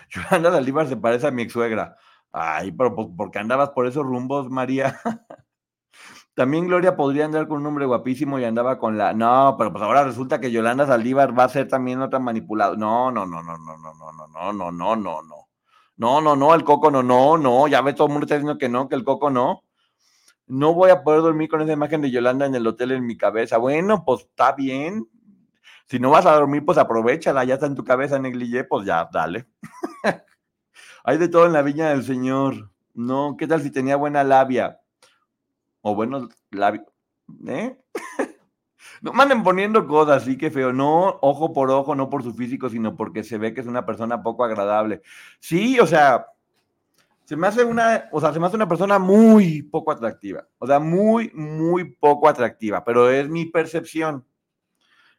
[0.09, 1.95] Yolanda Saldívar se parece a mi ex suegra.
[2.33, 4.99] Ay, pero pues, ¿por qué andabas por esos rumbos, María?
[6.35, 9.13] También Gloria podría andar con un hombre guapísimo y andaba con la.
[9.13, 12.75] No, pero pues ahora resulta que Yolanda Saldívar va a ser también otra manipulada.
[12.75, 15.47] No, no, no, no, no, no, no, no, no, no, no, no, no.
[15.95, 17.69] No, no, no, el coco no, no, no.
[17.69, 19.63] Ya ve todo el mundo está diciendo que no, que el coco no.
[20.47, 23.15] No voy a poder dormir con esa imagen de Yolanda en el hotel en mi
[23.15, 23.57] cabeza.
[23.57, 25.07] Bueno, pues está bien.
[25.87, 29.09] Si no vas a dormir, pues aprovechala, ya está en tu cabeza, negligé, pues ya,
[29.11, 29.47] dale.
[31.03, 32.71] Hay de todo en la viña del Señor.
[32.93, 34.79] No, ¿qué tal si tenía buena labia?
[35.81, 36.85] O buenos labios.
[37.47, 37.77] ¿Eh?
[39.01, 40.71] No manden poniendo cosas así que feo.
[40.71, 43.83] No, ojo por ojo, no por su físico, sino porque se ve que es una
[43.83, 45.01] persona poco agradable.
[45.39, 46.27] Sí, o sea,
[47.25, 50.47] se me hace una, o sea, se me hace una persona muy poco atractiva.
[50.59, 54.23] O sea, muy, muy poco atractiva, pero es mi percepción.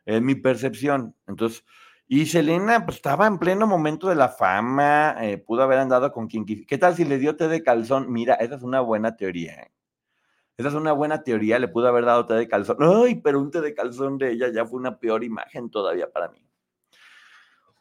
[0.05, 1.15] Es mi percepción.
[1.27, 1.65] Entonces,
[2.09, 6.27] y Selena, pues estaba en pleno momento de la fama, eh, pudo haber andado con
[6.27, 6.67] quien quisiera.
[6.69, 8.13] ¿Qué tal si le dio té de calzón?
[8.13, 9.55] Mira, esa es una buena teoría.
[9.55, 9.73] ¿eh?
[10.59, 12.77] Esa es una buena teoría, le pudo haber dado té de calzón.
[12.81, 16.29] Ay, pero un té de calzón de ella ya fue una peor imagen todavía para
[16.29, 16.47] mí.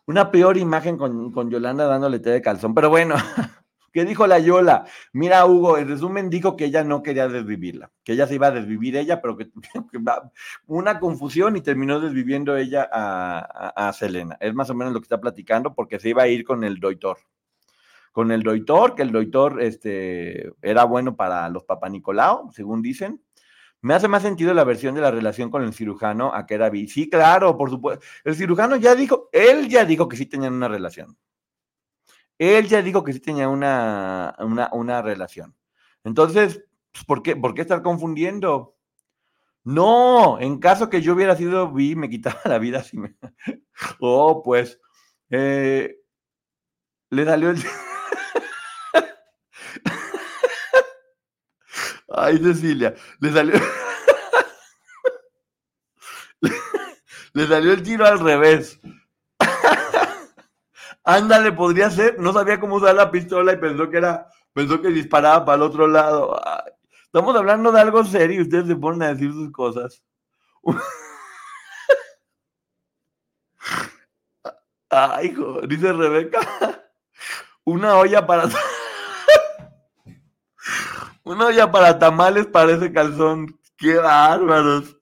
[0.05, 2.73] Una peor imagen con, con Yolanda dándole té de calzón.
[2.73, 3.15] Pero bueno,
[3.91, 4.85] ¿qué dijo la Yola?
[5.13, 8.51] Mira, Hugo, en resumen dijo que ella no quería desvivirla, que ella se iba a
[8.51, 9.49] desvivir ella, pero que,
[9.91, 9.99] que
[10.67, 14.37] una confusión y terminó desviviendo ella a, Selena.
[14.39, 16.79] Es más o menos lo que está platicando porque se iba a ir con el
[16.79, 17.17] doitor.
[18.11, 23.21] Con el doitor, que el doitor este, era bueno para los papanicolao, según dicen.
[23.83, 26.69] Me hace más sentido la versión de la relación con el cirujano a que era.
[26.87, 28.05] Sí, claro, por supuesto.
[28.23, 31.17] El cirujano ya dijo, él ya dijo que sí tenían una relación.
[32.41, 35.55] Él ya dijo que sí tenía una, una, una relación.
[36.03, 38.75] Entonces, pues, ¿por qué, ¿por qué estar confundiendo?
[39.63, 43.15] No, en caso que yo hubiera sido bi, me quitaba la vida si me...
[43.99, 44.79] Oh, pues,
[45.29, 45.99] eh,
[47.11, 47.63] le salió el...
[52.09, 53.53] Ay, Cecilia, le salió...
[57.33, 58.79] le salió el tiro al revés.
[61.03, 62.19] Ándale, podría ser.
[62.19, 65.63] No sabía cómo usar la pistola y pensó que era, pensó que disparaba para el
[65.63, 66.39] otro lado.
[67.05, 70.03] Estamos hablando de algo serio y ustedes se ponen a decir sus cosas.
[74.89, 76.39] Ay, hijo, dice Rebeca.
[77.63, 78.49] Una olla para.
[81.23, 83.57] Una olla para tamales parece calzón.
[83.77, 84.97] ¡Qué bárbaros!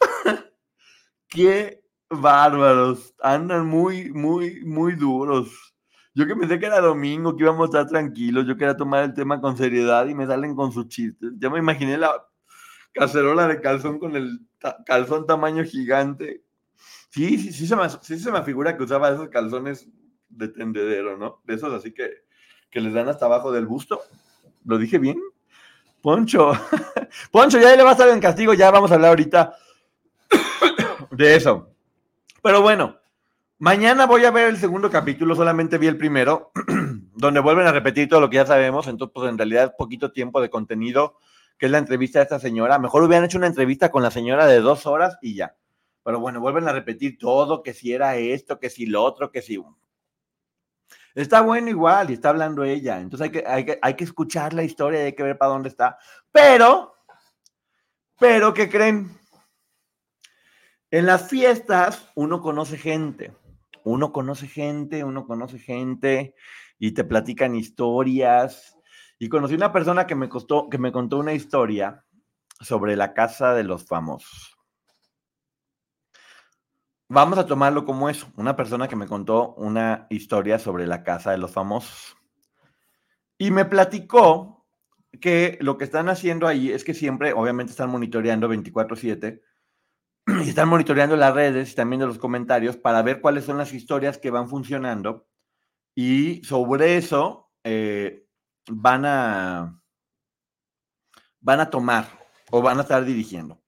[1.27, 3.13] ¡Qué bárbaros!
[3.19, 5.69] Andan muy, muy, muy duros.
[6.19, 9.13] Yo que pensé que era domingo, que íbamos a estar tranquilos, yo quería tomar el
[9.13, 11.31] tema con seriedad y me salen con sus chistes.
[11.39, 12.11] Ya me imaginé la
[12.91, 14.41] cacerola de calzón con el
[14.85, 16.43] calzón tamaño gigante.
[17.09, 19.87] Sí, sí, sí se, me, sí se me figura que usaba esos calzones
[20.27, 21.41] de tendedero, ¿no?
[21.45, 22.09] De esos así que,
[22.69, 24.01] que les dan hasta abajo del busto.
[24.65, 25.21] ¿Lo dije bien?
[26.01, 26.51] Poncho,
[27.31, 29.55] Poncho, ya le va a estar en castigo, ya vamos a hablar ahorita
[31.11, 31.73] de eso.
[32.43, 32.98] Pero bueno,
[33.59, 36.51] mañana voy a ver el segundo capítulo, solamente vi el primero,
[37.13, 40.41] donde vuelven a repetir todo lo que ya sabemos, entonces pues en realidad poquito tiempo
[40.41, 41.17] de contenido,
[41.57, 42.79] que es la entrevista de esta señora.
[42.79, 45.55] Mejor hubieran hecho una entrevista con la señora de dos horas y ya.
[46.03, 49.41] Pero bueno, vuelven a repetir todo, que si era esto, que si lo otro, que
[49.41, 49.61] si...
[51.13, 52.99] Está bueno igual y está hablando ella.
[53.01, 55.51] Entonces hay que, hay que, hay que escuchar la historia y hay que ver para
[55.51, 55.97] dónde está.
[56.31, 56.95] Pero,
[58.17, 59.19] pero, ¿qué creen?
[60.91, 63.33] En las fiestas uno conoce gente,
[63.89, 66.35] uno conoce gente, uno conoce gente
[66.77, 68.77] y te platican historias.
[69.17, 72.05] Y conocí una persona que me, costó, que me contó una historia
[72.61, 74.57] sobre la casa de los famosos.
[77.09, 81.31] Vamos a tomarlo como eso, una persona que me contó una historia sobre la casa
[81.31, 82.15] de los famosos.
[83.37, 84.67] Y me platicó
[85.19, 89.41] que lo que están haciendo ahí es que siempre, obviamente, están monitoreando 24/7
[90.43, 93.73] y están monitoreando las redes y también de los comentarios para ver cuáles son las
[93.73, 95.27] historias que van funcionando
[95.95, 98.25] y sobre eso eh,
[98.69, 99.81] van a
[101.41, 102.07] van a tomar
[102.51, 103.61] o van a estar dirigiendo.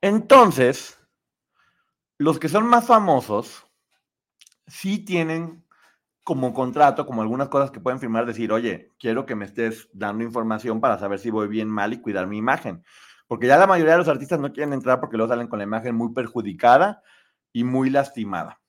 [0.00, 0.98] Entonces,
[2.18, 3.66] los que son más famosos
[4.66, 5.64] sí tienen
[6.22, 10.24] como contrato, como algunas cosas que pueden firmar, decir, oye, quiero que me estés dando
[10.24, 12.84] información para saber si voy bien, mal y cuidar mi imagen.
[13.28, 15.64] Porque ya la mayoría de los artistas no quieren entrar porque luego salen con la
[15.64, 17.02] imagen muy perjudicada
[17.52, 18.60] y muy lastimada.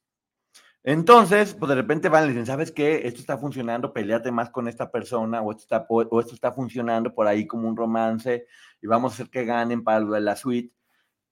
[0.84, 3.02] Entonces, pues de repente van y dicen, ¿sabes qué?
[3.06, 7.14] Esto está funcionando, peleate más con esta persona, o esto, está, o esto está funcionando
[7.14, 8.46] por ahí como un romance,
[8.82, 10.74] y vamos a hacer que ganen para la suite.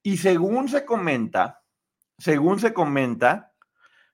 [0.02, 1.62] Y según se comenta,
[2.18, 3.52] según se comenta,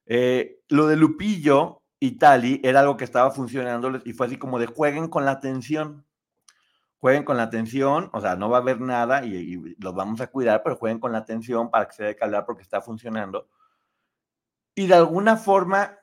[0.07, 4.59] eh, lo de Lupillo y Tali era algo que estaba funcionando y fue así como
[4.59, 6.05] de jueguen con la atención.
[7.05, 10.23] Jueguen con la atención, o sea, no va a haber nada y, y los vamos
[10.23, 13.47] a cuidar, pero jueguen con la atención para que se dé calor porque está funcionando.
[14.75, 15.99] Y de alguna forma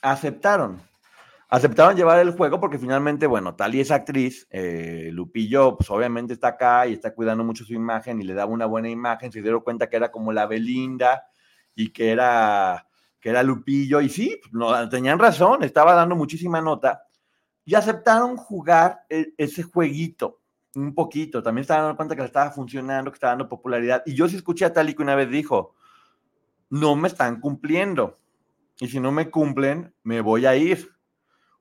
[0.00, 0.80] aceptaron.
[1.50, 6.48] Aceptaron llevar el juego porque finalmente, bueno, Tali es actriz, eh, Lupillo, pues obviamente está
[6.48, 9.60] acá y está cuidando mucho su imagen y le daba una buena imagen, se dieron
[9.60, 11.24] cuenta que era como la Belinda
[11.74, 12.88] y que era
[13.20, 17.02] que era Lupillo, y sí, no, tenían razón, estaba dando muchísima nota,
[17.62, 20.40] y aceptaron jugar e, ese jueguito
[20.76, 24.28] un poquito, también estaban dando cuenta que estaba funcionando, que estaba dando popularidad, y yo
[24.28, 25.74] sí escuché a Tali que una vez dijo,
[26.70, 28.18] no me están cumpliendo,
[28.78, 30.90] y si no me cumplen, me voy a ir.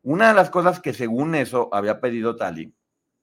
[0.01, 2.75] Una de las cosas que según eso había pedido Tali,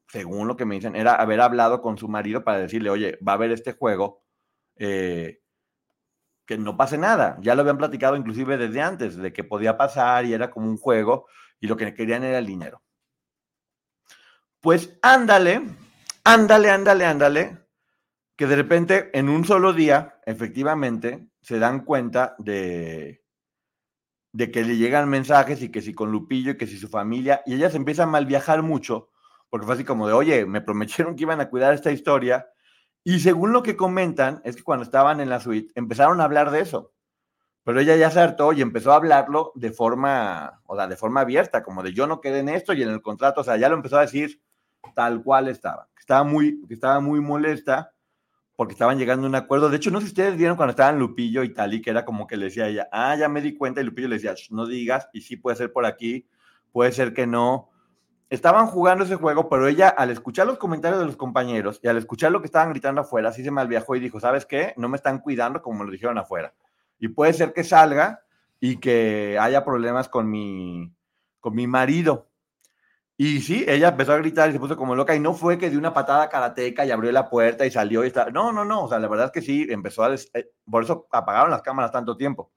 [0.09, 3.33] según lo que me dicen, era haber hablado con su marido para decirle, oye, va
[3.33, 4.23] a haber este juego,
[4.77, 5.41] eh,
[6.47, 7.39] que no pase nada.
[7.41, 10.77] Ya lo habían platicado inclusive desde antes, de que podía pasar y era como un
[10.77, 11.27] juego
[11.61, 12.83] y lo que querían era el dinero.
[14.63, 15.61] Pues ándale,
[16.23, 17.59] ándale, ándale, ándale,
[18.37, 23.25] que de repente en un solo día, efectivamente, se dan cuenta de,
[24.33, 27.43] de que le llegan mensajes y que si con Lupillo y que si su familia,
[27.45, 29.11] y ella se empieza a mal viajar mucho,
[29.51, 32.47] porque fue así como de, oye, me prometieron que iban a cuidar esta historia
[33.03, 36.53] y según lo que comentan, es que cuando estaban en la suite empezaron a hablar
[36.53, 36.93] de eso.
[37.65, 41.23] Pero ella ya se hartó y empezó a hablarlo de forma, o sea, de forma
[41.23, 43.69] abierta, como de yo no quedé en esto y en el contrato, o sea, ya
[43.69, 44.41] lo empezó a decir
[44.95, 45.89] tal cual estaba.
[45.99, 47.93] Estaba muy, estaba muy molesta
[48.57, 49.71] porque estaban llegando a un acuerdo.
[49.71, 52.05] De hecho, no sé si ustedes vieron cuando estaban Lupillo y tal, y que era
[52.05, 54.35] como que le decía a ella, ah, ya me di cuenta, y Lupillo le decía,
[54.51, 56.29] no digas, y sí puede ser por aquí,
[56.71, 57.71] puede ser que no
[58.33, 61.99] estaban jugando ese juego, pero ella al escuchar los comentarios de los compañeros y al
[61.99, 64.73] escuchar lo que estaban gritando afuera, así se malviajó y dijo, ¿sabes qué?
[64.79, 66.55] No me están cuidando como lo dijeron afuera.
[66.99, 68.23] Y puede ser que salga
[68.59, 70.91] y que haya problemas con mi,
[71.41, 72.31] con mi marido.
[73.25, 75.71] Y sí, ella empezó a gritar y se puso como loca y no fue que
[75.71, 78.03] dio una patada karateca y abrió la puerta y salió.
[78.33, 80.13] No, no, no, o sea, la verdad es que sí, empezó a...
[80.13, 82.51] Eh, por eso apagaron las cámaras tanto tiempo.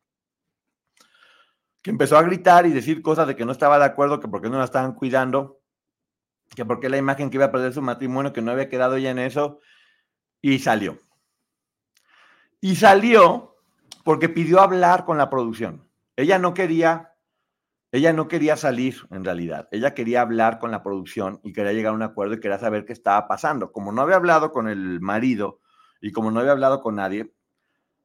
[1.84, 4.50] Que empezó a gritar y decir cosas de que no estaba de acuerdo, que porque
[4.50, 5.60] no la estaban cuidando
[6.56, 9.12] que porque la imagen que iba a perder su matrimonio, que no había quedado ya
[9.12, 9.60] en eso,
[10.42, 10.98] y salió.
[12.60, 13.56] Y salió
[14.04, 15.88] porque pidió hablar con la producción.
[16.16, 17.15] Ella no quería,
[17.96, 19.70] ella no quería salir en realidad.
[19.72, 22.86] Ella quería hablar con la producción y quería llegar a un acuerdo y quería saber
[22.86, 23.72] qué estaba pasando.
[23.72, 25.62] Como no había hablado con el marido
[26.02, 27.32] y como no había hablado con nadie,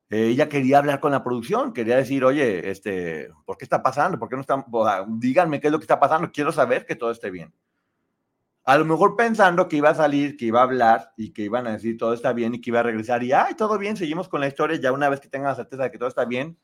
[0.08, 4.18] ella quería hablar con la producción, quería decir, oye, este, ¿por qué está pasando?
[4.18, 4.64] ¿Por qué no están?
[5.18, 7.52] díganme qué es lo que está pasando, quiero saber que todo esté bien.
[8.64, 11.66] A lo mejor pensando que iba a salir, que iba a hablar y que iban
[11.66, 14.28] a decir todo está bien y que iba a regresar y, ay, todo bien, seguimos
[14.28, 16.58] con la historia ya una vez que tengan la certeza de que todo está bien.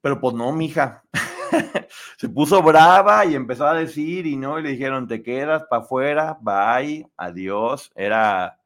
[0.00, 1.04] Pero pues no, mija.
[2.18, 5.82] Se puso brava y empezó a decir y no, y le dijeron, te quedas para
[5.82, 7.90] afuera, bye, adiós.
[7.94, 8.58] Era,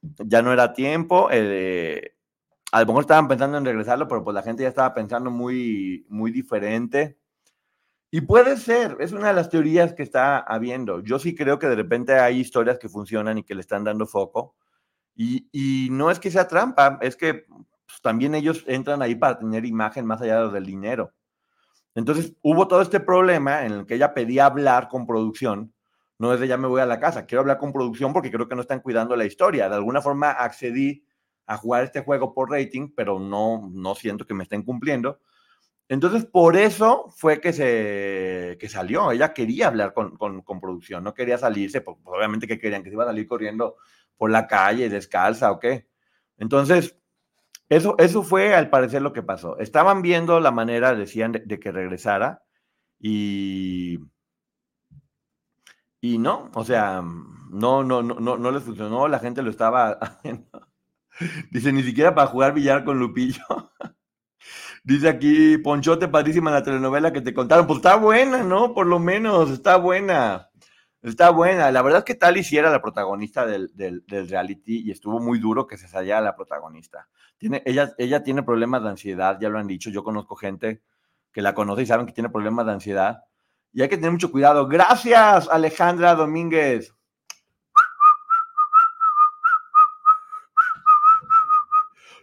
[0.00, 1.28] ya no era tiempo.
[1.30, 2.14] Eh,
[2.72, 6.06] a lo mejor estaban pensando en regresarlo, pero pues la gente ya estaba pensando muy,
[6.08, 7.18] muy diferente.
[8.10, 11.00] Y puede ser, es una de las teorías que está habiendo.
[11.00, 14.06] Yo sí creo que de repente hay historias que funcionan y que le están dando
[14.06, 14.54] foco.
[15.14, 19.64] Y, no es que sea trampa, es que pues, también ellos entran ahí para tener
[19.66, 21.12] imagen más allá del dinero.
[21.98, 25.74] Entonces hubo todo este problema en el que ella pedía hablar con producción.
[26.16, 28.48] No es de ya me voy a la casa, quiero hablar con producción porque creo
[28.48, 29.68] que no están cuidando la historia.
[29.68, 31.04] De alguna forma accedí
[31.46, 35.18] a jugar este juego por rating, pero no, no siento que me estén cumpliendo.
[35.88, 39.10] Entonces, por eso fue que se que salió.
[39.10, 42.94] Ella quería hablar con, con, producción, no quería salirse, pues, obviamente que querían que se
[42.94, 43.74] iba a salir corriendo
[44.16, 45.88] por la calle, descalza o qué.
[46.36, 46.96] Entonces,
[47.68, 49.58] eso, eso fue al parecer lo que pasó.
[49.58, 52.42] Estaban viendo la manera, decían, de, que regresara
[52.98, 53.98] y,
[56.00, 59.90] y no, o sea, no, no, no, no, no les funcionó, la gente lo estaba
[60.00, 60.68] haciendo.
[61.50, 63.42] Dice, ni siquiera para jugar billar con Lupillo.
[64.84, 67.66] Dice aquí, Ponchote, padrísima la telenovela que te contaron.
[67.66, 68.72] Pues está buena, ¿no?
[68.74, 70.47] Por lo menos, está buena.
[71.02, 71.70] Está buena.
[71.70, 75.20] La verdad es que Tali sí era la protagonista del, del, del reality y estuvo
[75.20, 77.08] muy duro que se saliera la protagonista.
[77.36, 79.90] Tiene, ella, ella tiene problemas de ansiedad, ya lo han dicho.
[79.90, 80.82] Yo conozco gente
[81.32, 83.24] que la conoce y saben que tiene problemas de ansiedad.
[83.72, 84.66] Y hay que tener mucho cuidado.
[84.66, 86.94] Gracias, Alejandra Domínguez.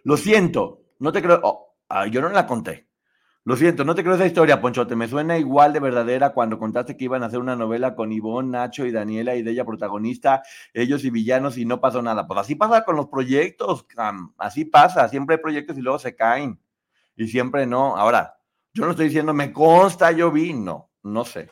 [0.04, 1.40] Lo siento, no te creo.
[1.44, 2.85] oh, ah, yo no la conté.
[3.48, 4.96] Lo siento, no te creo esa historia, Ponchote.
[4.96, 8.50] Me suena igual de verdadera cuando contaste que iban a hacer una novela con Ivonne,
[8.50, 10.42] Nacho y Daniela y de ella protagonista,
[10.74, 12.26] ellos y villanos y no pasó nada.
[12.26, 13.86] Pues así pasa con los proyectos.
[14.40, 15.08] Así pasa.
[15.10, 16.60] Siempre hay proyectos y luego se caen.
[17.16, 17.96] Y siempre no.
[17.96, 18.36] Ahora,
[18.74, 20.52] yo no estoy diciendo me consta, yo vi.
[20.52, 21.52] No, no sé.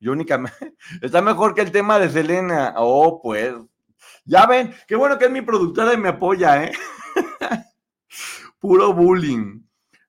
[0.00, 0.74] Yo únicamente.
[1.02, 2.72] Está mejor que el tema de Selena.
[2.78, 3.52] Oh, pues.
[4.24, 6.72] Ya ven, qué bueno que es mi productora y me apoya, ¿eh?
[8.58, 9.65] Puro bullying.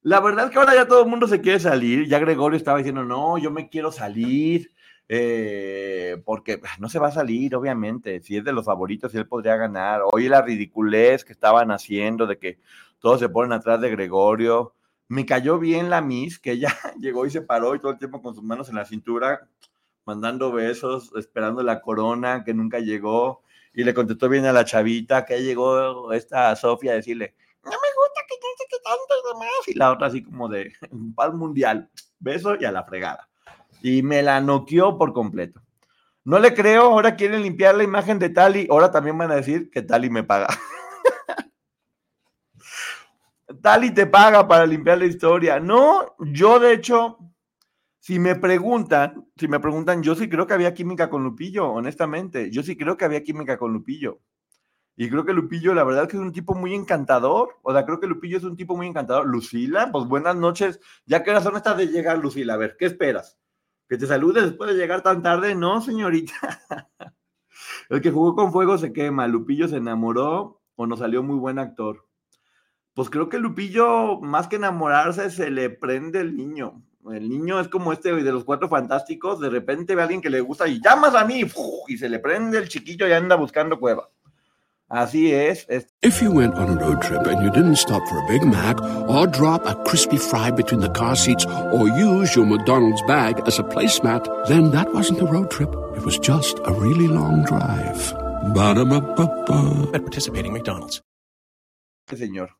[0.07, 2.07] La verdad es que ahora ya todo el mundo se quiere salir.
[2.07, 4.71] Ya Gregorio estaba diciendo, no, yo me quiero salir.
[5.09, 8.21] eh, porque ah, no se va a salir, obviamente.
[8.21, 10.03] Si es de los favoritos, él podría ganar.
[10.13, 12.59] Oye, la ridiculez que estaban haciendo de que
[12.99, 14.75] todos se ponen atrás de Gregorio.
[15.09, 16.69] Me cayó bien la Miss, que ella
[17.01, 19.49] llegó y se paró y todo el tiempo con sus manos en la cintura,
[20.05, 23.43] mandando besos, esperando la corona que nunca llegó.
[23.73, 27.75] Y le contestó bien a la chavita que llegó esta Sofía a decirle, no me
[27.75, 28.56] gusta que te
[29.67, 30.73] Y la otra así como de
[31.15, 33.29] paz mundial, beso y a la fregada.
[33.81, 35.61] Y me la noqueó por completo.
[36.23, 39.69] No le creo, ahora quieren limpiar la imagen de Tali, ahora también van a decir
[39.71, 40.47] que Tali me paga.
[43.61, 45.59] Tali te paga para limpiar la historia.
[45.59, 47.17] No, yo de hecho,
[47.99, 52.51] si me preguntan, si me preguntan, yo sí creo que había química con Lupillo, honestamente.
[52.51, 54.19] Yo sí creo que había química con Lupillo.
[54.99, 57.59] Y creo que Lupillo, la verdad que es un tipo muy encantador.
[57.61, 59.27] O sea, creo que Lupillo es un tipo muy encantador.
[59.27, 60.79] Lucila, pues buenas noches.
[61.05, 62.55] Ya que horas son estas de llegar, Lucila.
[62.55, 63.37] A ver, ¿qué esperas?
[63.87, 65.53] ¿Que te salude después de llegar tan tarde?
[65.53, 66.33] No, señorita.
[67.89, 69.27] El que jugó con fuego se quema.
[69.27, 72.07] Lupillo se enamoró o no salió muy buen actor.
[72.95, 76.81] Pues creo que Lupillo, más que enamorarse, se le prende el niño.
[77.11, 79.39] El niño es como este de los cuatro fantásticos.
[79.39, 81.43] De repente ve a alguien que le gusta y llamas a mí
[81.87, 84.09] y se le prende el chiquillo y anda buscando cueva.
[84.89, 85.65] Así es.
[85.69, 88.43] es- If you went on a road trip and you didn't stop for a Big
[88.45, 88.79] Mac
[89.09, 93.59] or drop a crispy fry between the car seats or use your McDonald's bag as
[93.59, 95.69] a placemat, then that wasn't a road trip.
[95.97, 98.13] It was just a really long drive.
[98.53, 99.91] Ba-da-ba-ba-ba.
[99.93, 101.01] At participating McDonald's.
[102.09, 102.51] señor.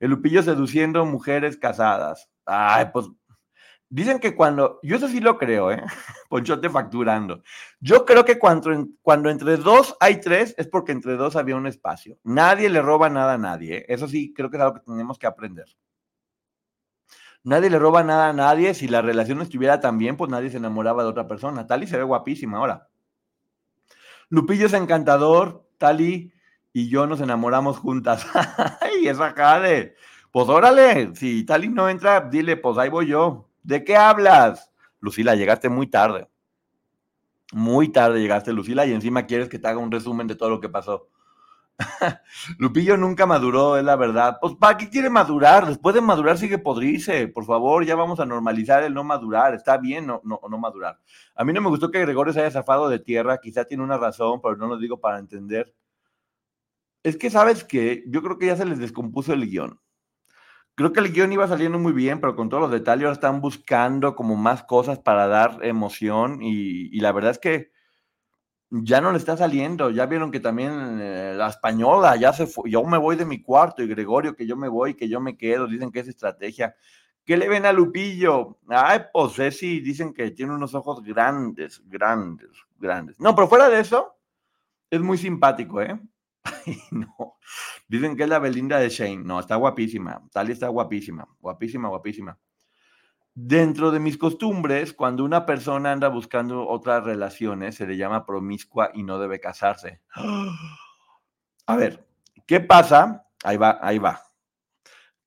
[0.00, 2.28] El Lupillo seduciendo mujeres casadas.
[2.46, 3.06] Ay, pues
[3.94, 5.80] dicen que cuando, yo eso sí lo creo, ¿eh?
[6.28, 7.42] Ponchote facturando.
[7.78, 11.68] Yo creo que cuando, cuando entre dos hay tres es porque entre dos había un
[11.68, 12.18] espacio.
[12.24, 13.86] Nadie le roba nada a nadie, ¿eh?
[13.88, 15.66] Eso sí creo que es algo que tenemos que aprender.
[17.44, 18.74] Nadie le roba nada a nadie.
[18.74, 21.66] Si la relación estuviera tan bien, pues nadie se enamoraba de otra persona.
[21.66, 22.88] Tali se ve guapísima ahora.
[24.28, 25.68] Lupillo es encantador.
[25.78, 26.32] Tali
[26.72, 28.26] y yo nos enamoramos juntas.
[28.80, 29.94] ¡Ay, esa jade!
[30.32, 33.48] Pues órale, si Tali no entra, dile, pues ahí voy yo.
[33.64, 34.70] ¿De qué hablas?
[35.00, 36.28] Lucila, llegaste muy tarde.
[37.52, 40.60] Muy tarde llegaste, Lucila, y encima quieres que te haga un resumen de todo lo
[40.60, 41.08] que pasó.
[42.58, 44.36] Lupillo nunca maduró, es la verdad.
[44.40, 45.66] Pues, ¿para qué quiere madurar?
[45.66, 47.26] Después de madurar sigue podrirse.
[47.28, 49.54] Por favor, ya vamos a normalizar el no madurar.
[49.54, 50.98] Está bien no, no, no madurar.
[51.34, 53.38] A mí no me gustó que Gregorio se haya zafado de tierra.
[53.38, 55.74] Quizá tiene una razón, pero no lo digo para entender.
[57.02, 58.04] Es que, ¿sabes qué?
[58.08, 59.80] Yo creo que ya se les descompuso el guion.
[60.76, 63.40] Creo que el guion iba saliendo muy bien, pero con todos los detalles ahora están
[63.40, 67.70] buscando como más cosas para dar emoción y, la verdad es que
[68.70, 69.90] ya no le está saliendo.
[69.90, 72.68] Ya vieron que también eh, la española ya se fue.
[72.70, 75.36] Yo me voy de mi cuarto y Gregorio que yo me voy, que yo me
[75.36, 75.68] quedo.
[75.68, 76.74] Dicen que es estrategia.
[77.24, 78.58] ¿Qué le ven a Lupillo?
[78.68, 83.20] Ay, pues Ceci, dicen que tiene unos ojos grandes, grandes, grandes.
[83.20, 84.16] No, pero fuera de eso,
[84.90, 85.98] es muy simpático, ¿eh?
[86.90, 87.36] No.
[87.88, 89.24] Dicen que es la Belinda de Shane.
[89.24, 90.22] No, está guapísima.
[90.32, 91.28] Tali está guapísima.
[91.40, 92.38] Guapísima, guapísima.
[93.34, 98.90] Dentro de mis costumbres, cuando una persona anda buscando otras relaciones, se le llama promiscua
[98.94, 100.00] y no debe casarse.
[101.66, 102.06] A ver,
[102.46, 103.24] ¿qué pasa?
[103.44, 104.22] ahí va, ahí va.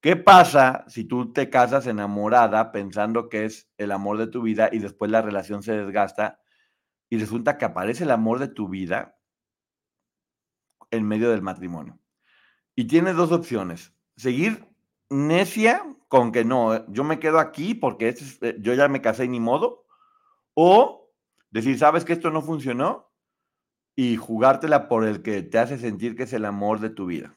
[0.02, 4.70] ¿Qué pasa si tú te casas enamorada pensando que es el amor de tu vida
[4.72, 6.40] y después la relación se desgasta
[7.10, 9.17] y resulta que aparece el amor de tu vida
[10.92, 12.00] en medio del matrimonio?
[12.76, 13.94] Y tienes dos opciones.
[14.16, 14.68] Seguir
[15.10, 19.02] necia con que no, yo me quedo aquí porque este es- eh, yo ya me
[19.02, 19.86] casé ni modo.
[20.54, 21.10] O
[21.52, 23.12] decir, sabes que esto no funcionó
[23.96, 27.36] y jugártela por el que te hace sentir que es el amor de tu vida.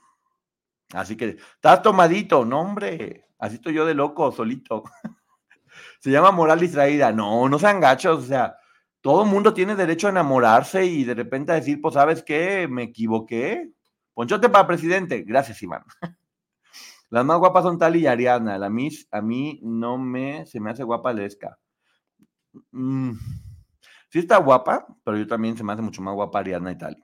[0.93, 4.85] Así que, estás tomadito, no hombre, así estoy yo de loco, solito.
[6.01, 7.13] Se llama moral distraída.
[7.13, 8.57] No, no sean gachos, o sea,
[9.01, 12.69] todo mundo tiene derecho a enamorarse y de repente a decir, pues, ¿sabes qué?
[12.69, 13.73] Me equivoqué.
[14.15, 15.23] Ponchote para presidente.
[15.23, 15.85] Gracias, Iván.
[17.11, 18.59] Las más guapas son Tali y Ariana.
[18.59, 21.59] La Miss, a mí no me, se me hace guapa Lesca.
[22.73, 23.13] Mm,
[24.11, 27.03] sí está guapa, pero yo también se me hace mucho más guapa Ariana y Tali.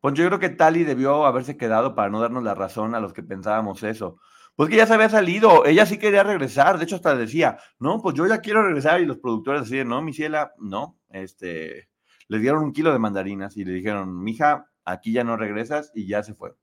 [0.00, 3.12] Pues yo creo que Tali debió haberse quedado para no darnos la razón a los
[3.12, 4.18] que pensábamos eso.
[4.54, 8.00] Pues que ya se había salido, ella sí quería regresar, de hecho hasta decía, no,
[8.00, 11.88] pues yo ya quiero regresar y los productores decían, no, mi ciela, no, este,
[12.28, 16.06] le dieron un kilo de mandarinas y le dijeron, mija, aquí ya no regresas y
[16.06, 16.54] ya se fue.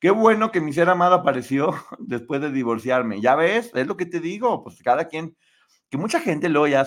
[0.00, 3.20] Qué bueno que mi ser amado apareció después de divorciarme.
[3.20, 5.36] Ya ves, es lo que te digo, pues cada quien,
[5.90, 6.86] que mucha gente luego ya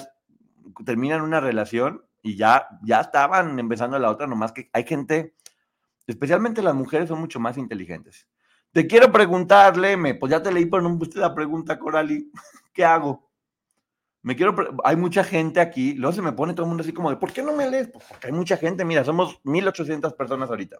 [0.85, 5.35] terminan una relación y ya, ya estaban empezando la otra, nomás que hay gente,
[6.07, 8.27] especialmente las mujeres son mucho más inteligentes.
[8.71, 12.31] Te quiero preguntar, Leme, pues ya te leí, pero no me la pregunta, Corali.
[12.73, 13.30] ¿Qué hago?
[14.23, 17.09] Me quiero, hay mucha gente aquí, luego se me pone todo el mundo así como
[17.09, 17.87] de, ¿por qué no me lees?
[17.87, 20.77] Pues porque hay mucha gente, mira, somos 1800 personas ahorita.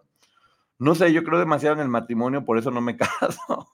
[0.78, 3.68] No sé, yo creo demasiado en el matrimonio, por eso no me caso.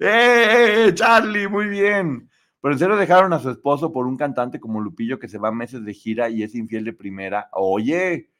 [0.00, 1.48] ¡Eh, eh, Charlie!
[1.48, 2.30] Muy bien.
[2.60, 5.52] Pero en serio dejaron a su esposo por un cantante como Lupillo que se va
[5.52, 7.48] meses de gira y es infiel de primera.
[7.52, 8.30] Oye,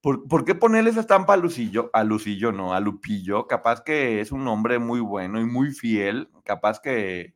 [0.00, 1.90] ¿por, por qué ponerle esa estampa a Lucillo?
[1.92, 3.46] A Lucillo, no, a Lupillo.
[3.46, 6.30] Capaz que es un hombre muy bueno y muy fiel.
[6.44, 7.34] Capaz que,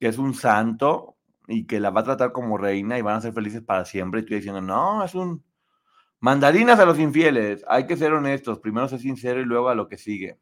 [0.00, 3.20] que es un santo y que la va a tratar como reina y van a
[3.20, 4.20] ser felices para siempre.
[4.20, 5.44] Y tú diciendo, no, es un...
[6.20, 7.64] Mandarinas a los infieles.
[7.68, 8.58] Hay que ser honestos.
[8.58, 10.38] Primero ser sincero y luego a lo que sigue.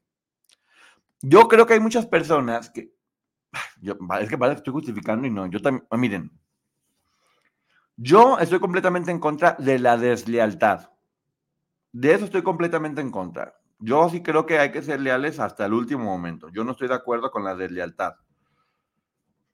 [1.20, 2.92] Yo creo que hay muchas personas que.
[4.20, 5.46] Es que parece que estoy justificando y no.
[5.46, 5.86] Yo también.
[5.90, 6.30] ah, Miren.
[7.96, 10.90] Yo estoy completamente en contra de la deslealtad.
[11.92, 13.54] De eso estoy completamente en contra.
[13.80, 16.48] Yo sí creo que hay que ser leales hasta el último momento.
[16.50, 18.14] Yo no estoy de acuerdo con la deslealtad.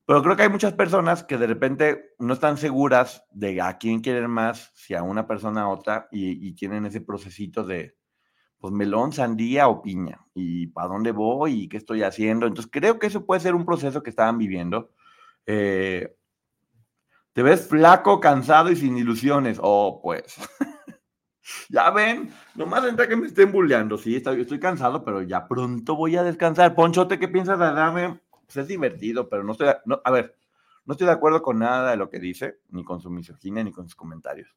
[0.07, 4.01] Pero creo que hay muchas personas que de repente no están seguras de a quién
[4.01, 7.97] quieren más, si a una persona a otra, y, tienen ese procesito de,
[8.59, 12.47] pues melón, sandía o piña, y para dónde voy y qué estoy haciendo.
[12.47, 14.91] Entonces creo que eso puede ser un proceso que estaban viviendo.
[15.47, 16.15] Eh,
[17.33, 19.59] te ves flaco, cansado y sin ilusiones.
[19.63, 20.37] Oh, pues.
[21.71, 23.97] ya ven, nomás entra que me estén bulleando.
[23.97, 26.75] Sí, estoy, estoy cansado, pero ya pronto voy a descansar.
[26.75, 28.21] Ponchote, ¿qué piensas de Adame?
[28.47, 29.69] Pues es divertido, pero no estoy,
[30.13, 30.37] ver,
[30.85, 33.73] no estoy de acuerdo con nada de lo que dice, ni con su misoginia, ni
[33.73, 34.55] con sus comentarios.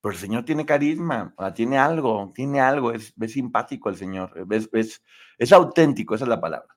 [0.00, 4.68] Pero el señor tiene carisma, tiene algo, tiene algo, es, es simpático el señor, es,
[4.72, 5.02] es,
[5.38, 6.76] es auténtico, esa es la palabra.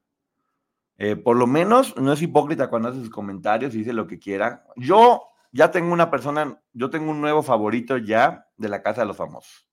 [0.98, 4.18] Eh, por lo menos no es hipócrita cuando hace sus comentarios y dice lo que
[4.18, 4.66] quiera.
[4.76, 9.08] Yo ya tengo una persona, yo tengo un nuevo favorito ya de la Casa de
[9.08, 9.68] los Famosos.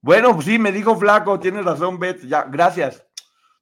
[0.00, 3.06] Bueno, pues sí, me dijo flaco, tienes razón, Beth, ya, gracias.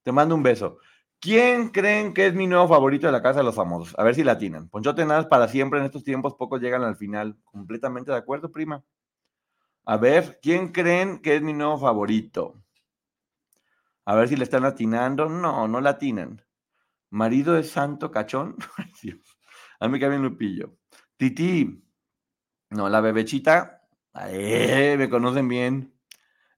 [0.03, 0.79] Te mando un beso.
[1.21, 3.95] ¿Quién creen que es mi nuevo favorito de la Casa de los Famosos?
[3.99, 4.71] A ver si la atinan.
[4.71, 7.37] Ponchote nada es para siempre en estos tiempos, pocos llegan al final.
[7.45, 8.83] Completamente de acuerdo, prima.
[9.85, 12.63] A ver, ¿quién creen que es mi nuevo favorito?
[14.07, 15.29] A ver si le están atinando.
[15.29, 16.43] No, no la atinan.
[17.11, 18.57] Marido es santo cachón.
[19.81, 20.77] A mí cae bien Lupillo.
[21.19, 21.85] Titi.
[22.71, 23.83] No, la bebechita.
[24.29, 25.93] Eh, me conocen bien.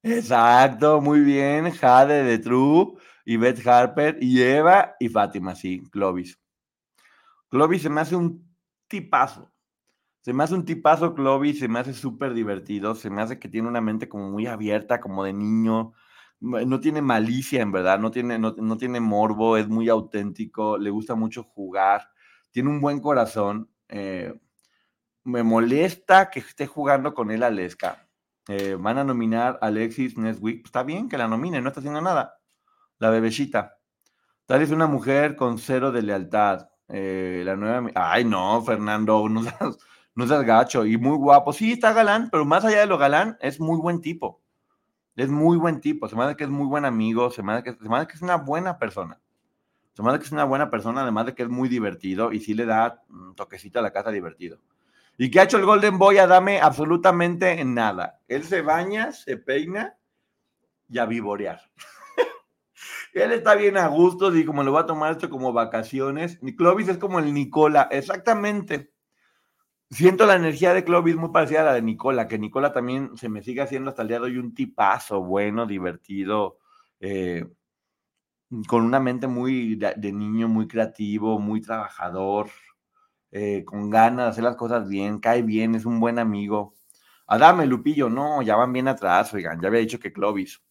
[0.03, 1.71] Exacto, muy bien.
[1.73, 2.95] Jade de True,
[3.25, 6.39] y Beth Harper, y Eva y Fátima, sí, Clovis.
[7.49, 8.57] Clovis se me hace un
[8.89, 9.53] tipazo.
[10.23, 13.49] Se me hace un tipazo Clovis, se me hace súper divertido, se me hace que
[13.49, 15.93] tiene una mente como muy abierta, como de niño.
[16.41, 20.91] No tiene malicia, en verdad, no tiene, no, no tiene morbo, es muy auténtico, le
[20.91, 22.09] gusta mucho jugar,
[22.51, 23.71] tiene un buen corazón.
[23.89, 24.35] eh,
[25.25, 28.09] me molesta que esté jugando con él Aleska.
[28.49, 30.67] Eh, van a nominar a Alexis Neswick.
[30.67, 32.42] Está bien que la nominen, no está haciendo nada.
[33.03, 33.81] La bebecita.
[34.47, 36.69] Tal es una mujer con cero de lealtad.
[36.87, 37.91] Eh, la nueva.
[37.97, 39.43] Ay, no, Fernando, no
[40.29, 40.87] seas, gacho.
[40.87, 41.53] Y muy guapo.
[41.53, 44.41] Sí, está galán, pero más allá de lo galán, es muy buen tipo.
[45.17, 46.09] Es muy buen tipo.
[46.09, 47.33] Se me que es muy buen amigo.
[47.33, 49.19] Se me hace que, se que es una buena persona.
[49.95, 52.55] Se me que es una buena persona, además de que es muy divertido y sí
[52.55, 54.61] le da un toquecito a la casa divertido.
[55.19, 56.61] ¿Y qué ha hecho el Golden Boy a Dame?
[56.61, 58.21] Absolutamente nada.
[58.29, 59.97] Él se baña, se peina
[60.89, 61.63] y a vivorear.
[63.13, 66.39] Él está bien a gusto y como le voy a tomar esto como vacaciones.
[66.57, 68.93] Clovis es como el Nicola, exactamente.
[69.91, 73.29] Siento la energía de Clovis muy parecida a la de Nicola, que Nicola también se
[73.29, 76.59] me sigue haciendo hasta el día de hoy un tipazo, bueno, divertido,
[77.01, 77.45] eh,
[78.67, 82.49] con una mente muy de, de niño, muy creativo, muy trabajador,
[83.31, 86.75] eh, con ganas de hacer las cosas bien, cae bien, es un buen amigo.
[87.27, 90.63] Adame, Lupillo, no, ya van bien atrás, oigan, ya había dicho que Clovis.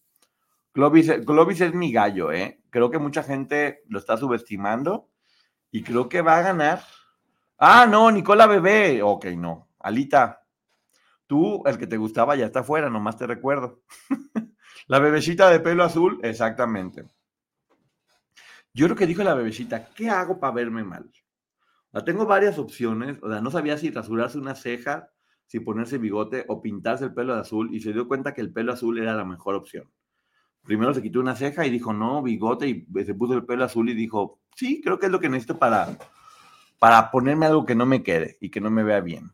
[0.74, 2.61] Clovis, es mi gallo, ¿eh?
[2.69, 5.09] Creo que mucha gente lo está subestimando
[5.69, 6.82] y creo que va a ganar.
[7.57, 9.01] Ah, no, Nicola Bebé.
[9.03, 9.69] Ok, no.
[9.80, 10.45] Alita,
[11.28, 13.82] tú, el que te gustaba, ya está afuera, nomás te recuerdo.
[14.88, 17.05] la bebecita de pelo azul, exactamente.
[18.74, 21.11] Yo creo que dijo la bebecita, ¿qué hago para verme mal?
[21.91, 25.09] O tengo varias opciones, o sea, no sabía si rasurarse una ceja,
[25.45, 28.53] si ponerse bigote o pintarse el pelo de azul y se dio cuenta que el
[28.53, 29.91] pelo azul era la mejor opción.
[30.64, 33.89] Primero se quitó una ceja y dijo, no, bigote, y se puso el pelo azul
[33.89, 35.97] y dijo, sí, creo que es lo que necesito para,
[36.80, 39.32] para ponerme algo que no me quede y que no me vea bien.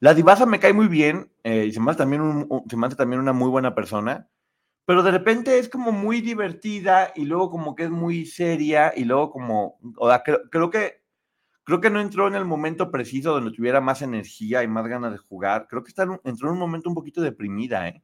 [0.00, 3.20] La divasa me cae muy bien eh, y se me, hace también se me también
[3.20, 4.28] una muy buena persona,
[4.84, 9.04] pero de repente es como muy divertida y luego como que es muy seria y
[9.04, 11.02] luego como, o sea, creo, creo que
[11.68, 15.12] creo que no entró en el momento preciso donde tuviera más energía y más ganas
[15.12, 15.66] de jugar.
[15.68, 18.02] Creo que está entró en un momento un poquito deprimida, ¿eh?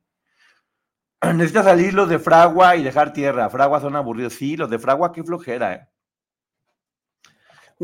[1.35, 3.49] Necesita salir los de Fragua y dejar tierra.
[3.51, 4.35] Fragua son aburridos.
[4.35, 5.89] Sí, los de Fragua, qué flojera, ¿eh?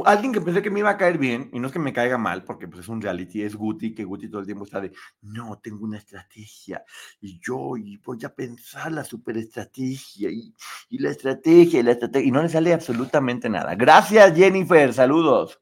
[0.04, 2.16] Alguien que pensé que me iba a caer bien, y no es que me caiga
[2.16, 4.92] mal, porque pues es un reality, es Guti, que Guti todo el tiempo está de,
[5.22, 6.84] no, tengo una estrategia,
[7.20, 10.54] y yo y voy a pensar la superestrategia, y,
[10.90, 13.74] y la estrategia, y la estrategia, y no le sale absolutamente nada.
[13.74, 15.60] Gracias, Jennifer, saludos.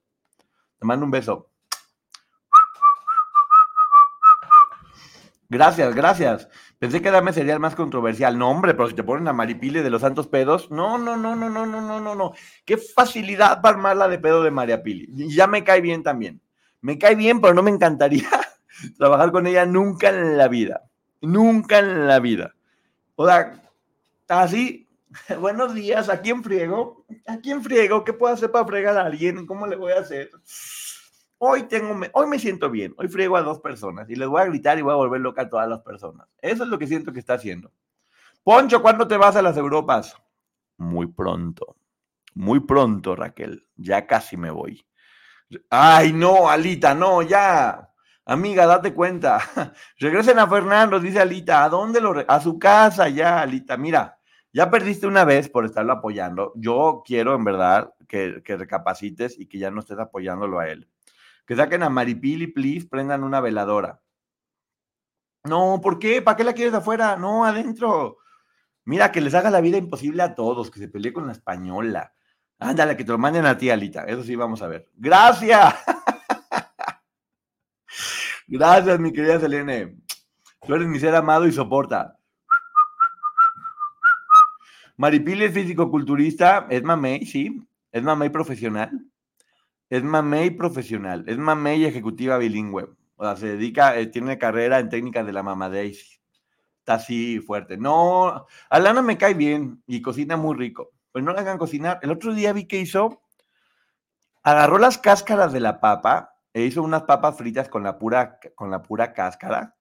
[0.79, 1.51] Te mando un beso.
[5.49, 6.49] Gracias, gracias.
[6.79, 8.39] Pensé que Dame sería el más controversial.
[8.39, 11.35] No, hombre, pero si te ponen a Maripile de los Santos Pedos, no, no, no,
[11.35, 12.33] no, no, no, no, no, no.
[12.65, 15.09] Qué facilidad para armarla de pedo de María Pili.
[15.17, 16.41] Y ya me cae bien también.
[16.81, 18.29] Me cae bien, pero no me encantaría
[18.99, 20.85] trabajar con ella nunca en la vida.
[21.21, 22.55] Nunca en la vida.
[23.17, 23.61] O sea,
[24.29, 24.89] así,
[25.41, 27.05] buenos días, ¿a quién friego?
[27.27, 28.05] ¿A quién friego?
[28.05, 29.47] ¿Qué puedo hacer para fregar a alguien?
[29.47, 30.31] ¿Cómo le voy a hacer?
[31.41, 34.47] Hoy, tengo, hoy me siento bien, hoy friego a dos personas y les voy a
[34.47, 36.27] gritar y voy a volver loca a todas las personas.
[36.43, 37.71] Eso es lo que siento que está haciendo.
[38.43, 40.17] Poncho, ¿cuándo te vas a las Europas?
[40.79, 41.77] Muy pronto,
[42.35, 43.69] muy pronto, Raquel.
[43.77, 44.85] Ya casi me voy.
[45.71, 47.89] Ay, no, Alita, no, ya.
[48.25, 49.39] Amiga, date cuenta.
[49.99, 51.63] Regresen a Fernando, dice Alita.
[51.65, 52.15] ¿A dónde lo?
[52.27, 53.77] A su casa, ya, Alita.
[53.77, 54.19] Mira,
[54.53, 56.53] ya perdiste una vez por estarlo apoyando.
[56.57, 60.89] Yo quiero, en verdad, que, que recapacites y que ya no estés apoyándolo a él.
[61.49, 64.03] Que saquen a Maripili, please, prendan una veladora.
[65.45, 66.21] No, ¿por qué?
[66.21, 67.17] ¿Para qué la quieres afuera?
[67.17, 68.19] No, adentro.
[68.85, 72.13] Mira, que les haga la vida imposible a todos, que se pelee con la española.
[72.59, 74.05] Ándale, que te lo manden a ti, Alita.
[74.05, 74.91] Eso sí, vamos a ver.
[74.93, 75.75] ¡Gracias!
[78.47, 79.97] Gracias, mi querida Selene.
[80.67, 82.19] Tú eres mi ser amado y soporta.
[84.99, 87.67] Maripili es físico-culturista, es mamey, sí.
[87.91, 88.91] Es mamey profesional.
[89.91, 91.25] Es mamey profesional.
[91.27, 92.89] Es mamey ejecutiva bilingüe.
[93.17, 96.21] O sea, se dedica, eh, tiene carrera en técnicas de la mamadez.
[96.81, 97.77] Está así fuerte.
[97.77, 100.91] No, Alana me cae bien y cocina muy rico.
[101.13, 101.99] Pero no la hagan cocinar.
[102.03, 103.23] El otro día vi que hizo,
[104.43, 108.71] agarró las cáscaras de la papa e hizo unas papas fritas con la pura, con
[108.71, 109.75] la pura cáscara.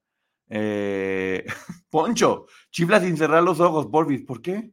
[0.49, 1.45] Eh,
[1.89, 4.23] Poncho, chifla sin cerrar los ojos, porfis.
[4.23, 4.71] ¿Por qué?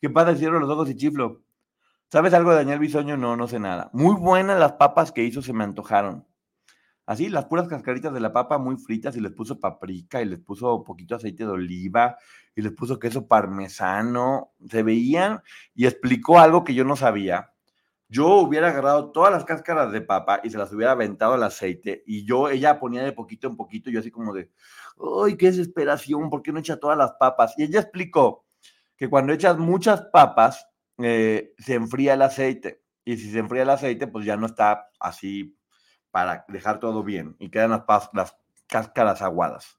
[0.00, 1.42] ¿Qué pasa cierro los ojos y chiflo?
[2.12, 3.16] ¿Sabes algo de Daniel Bisoño?
[3.16, 3.88] No, no sé nada.
[3.92, 6.26] Muy buenas las papas que hizo, se me antojaron.
[7.06, 10.40] Así, las puras cascaritas de la papa muy fritas y les puso paprika y les
[10.40, 12.16] puso poquito aceite de oliva
[12.56, 14.54] y les puso queso parmesano.
[14.68, 15.40] Se veían
[15.72, 17.52] y explicó algo que yo no sabía.
[18.08, 22.02] Yo hubiera agarrado todas las cáscaras de papa y se las hubiera aventado al aceite
[22.08, 24.50] y yo, ella ponía de poquito en poquito, yo así como de,
[25.24, 26.28] ¡ay, qué desesperación!
[26.28, 27.54] ¿Por qué no echa todas las papas?
[27.56, 28.46] Y ella explicó
[28.96, 30.69] que cuando echas muchas papas,
[31.02, 32.82] eh, se enfría el aceite.
[33.04, 35.56] Y si se enfría el aceite, pues ya no está así
[36.10, 38.36] para dejar todo bien y quedan las, las
[38.66, 39.78] cáscaras aguadas.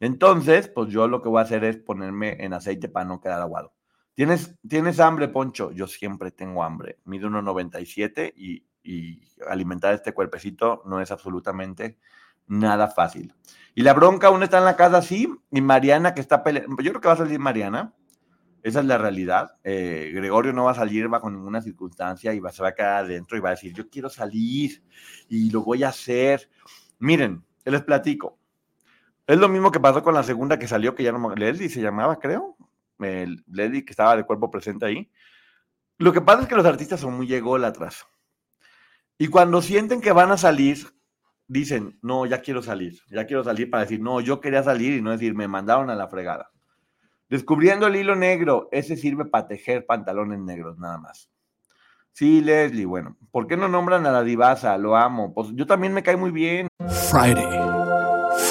[0.00, 3.40] Entonces, pues yo lo que voy a hacer es ponerme en aceite para no quedar
[3.40, 3.74] aguado.
[4.14, 5.70] ¿Tienes, ¿Tienes hambre, Poncho?
[5.72, 6.98] Yo siempre tengo hambre.
[7.04, 11.98] Mido 1,97 y, y alimentar este cuerpecito no es absolutamente
[12.48, 13.34] nada fácil.
[13.74, 16.82] Y la bronca aún está en la casa, sí, y Mariana que está peleando.
[16.82, 17.92] Yo creo que va a salir Mariana.
[18.62, 19.56] Esa es la realidad.
[19.64, 23.04] Eh, Gregorio no va a salir bajo ninguna circunstancia y va, se va a quedar
[23.04, 24.82] adentro y va a decir, yo quiero salir
[25.28, 26.50] y lo voy a hacer.
[26.98, 28.38] Miren, les platico.
[29.26, 31.34] Es lo mismo que pasó con la segunda que salió, que ya no.
[31.34, 32.56] Leslie se llamaba, creo.
[32.98, 35.10] el que estaba de cuerpo presente ahí.
[35.98, 38.06] Lo que pasa es que los artistas son muy ególatras.
[39.18, 40.94] Y cuando sienten que van a salir,
[41.48, 45.02] dicen, no, ya quiero salir, ya quiero salir para decir, no, yo quería salir y
[45.02, 46.50] no decir, me mandaron a la fregada.
[47.28, 51.28] Descubriendo el hilo negro, ese sirve para tejer pantalones negros, nada más.
[52.12, 54.76] Sí, Leslie, bueno, ¿por qué no nombran a la divasa?
[54.78, 55.32] Lo amo.
[55.34, 56.68] Pues yo también me cae muy bien.
[57.10, 57.46] Friday.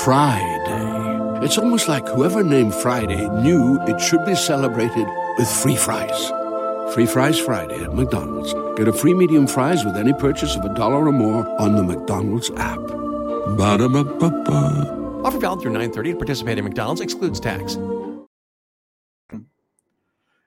[0.03, 1.43] Friday.
[1.43, 5.07] It's almost like whoever named Friday knew it should be celebrated
[5.37, 6.31] with free fries.
[6.93, 8.53] Free Fries Friday at McDonald's.
[8.77, 11.83] Get a free medium fries with any purchase of a dollar or more on the
[11.83, 12.79] McDonald's app.
[13.57, 15.21] Ba-da-ba-ba-ba.
[15.23, 17.77] Offer valid through 930 to participate in McDonald's excludes tax.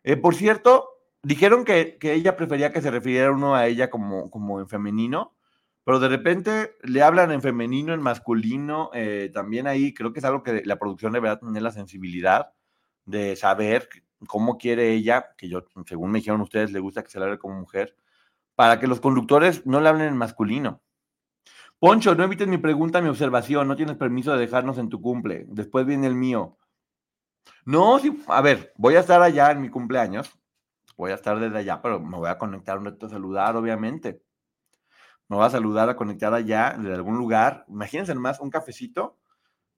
[0.03, 0.89] Eh, por cierto,
[1.23, 5.35] dijeron que, que ella prefería que se refiriera uno a ella como, como en femenino,
[5.85, 10.25] pero de repente le hablan en femenino, en masculino, eh, también ahí creo que es
[10.25, 12.53] algo que la producción deberá tener la sensibilidad
[13.07, 13.89] de saber
[14.27, 17.39] cómo quiere ella, que yo, según me dijeron ustedes, le gusta que se le hable
[17.39, 17.97] como mujer,
[18.55, 20.83] para que los conductores no le hablen en masculino.
[21.79, 25.47] Poncho, no evites mi pregunta, mi observación, no tienes permiso de dejarnos en tu cumple,
[25.49, 26.59] después viene el mío.
[27.65, 30.33] No, sí, a ver, voy a estar allá en mi cumpleaños,
[30.97, 34.23] voy a estar desde allá, pero me voy a conectar un rato a saludar, obviamente.
[35.29, 37.65] Me voy a saludar, a conectar allá, de algún lugar.
[37.69, 39.17] Imagínense nomás un cafecito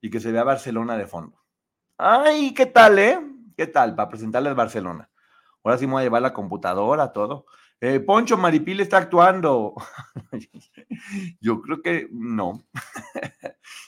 [0.01, 1.43] y que se vea Barcelona de fondo.
[1.99, 3.21] Ay, ¿qué tal, eh?
[3.57, 3.95] ¿Qué tal?
[3.95, 5.11] Para presentarles Barcelona.
[5.63, 7.45] Ahora sí me voy a llevar la computadora, todo.
[7.85, 9.75] Eh, Poncho Maripil está actuando.
[11.41, 12.63] Yo creo que no.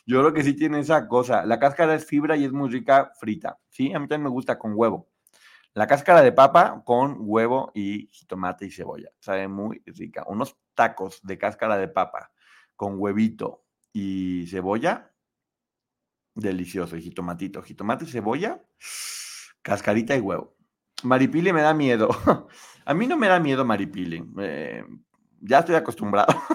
[0.04, 1.46] Yo creo que sí tiene esa cosa.
[1.46, 3.56] La cáscara es fibra y es muy rica frita.
[3.68, 5.08] Sí, a mí también me gusta con huevo.
[5.74, 9.10] La cáscara de papa con huevo y tomate y cebolla.
[9.20, 10.24] Sabe muy rica.
[10.26, 12.32] Unos tacos de cáscara de papa
[12.74, 15.14] con huevito y cebolla.
[16.34, 16.96] Delicioso.
[16.96, 17.62] Y jitomatito.
[17.62, 18.60] Jitomate y cebolla.
[19.62, 20.56] Cascarita y huevo.
[21.02, 22.08] Maripili me da miedo.
[22.86, 24.24] A mí no me da miedo Maripili.
[24.40, 24.84] Eh,
[25.40, 26.28] ya estoy acostumbrado.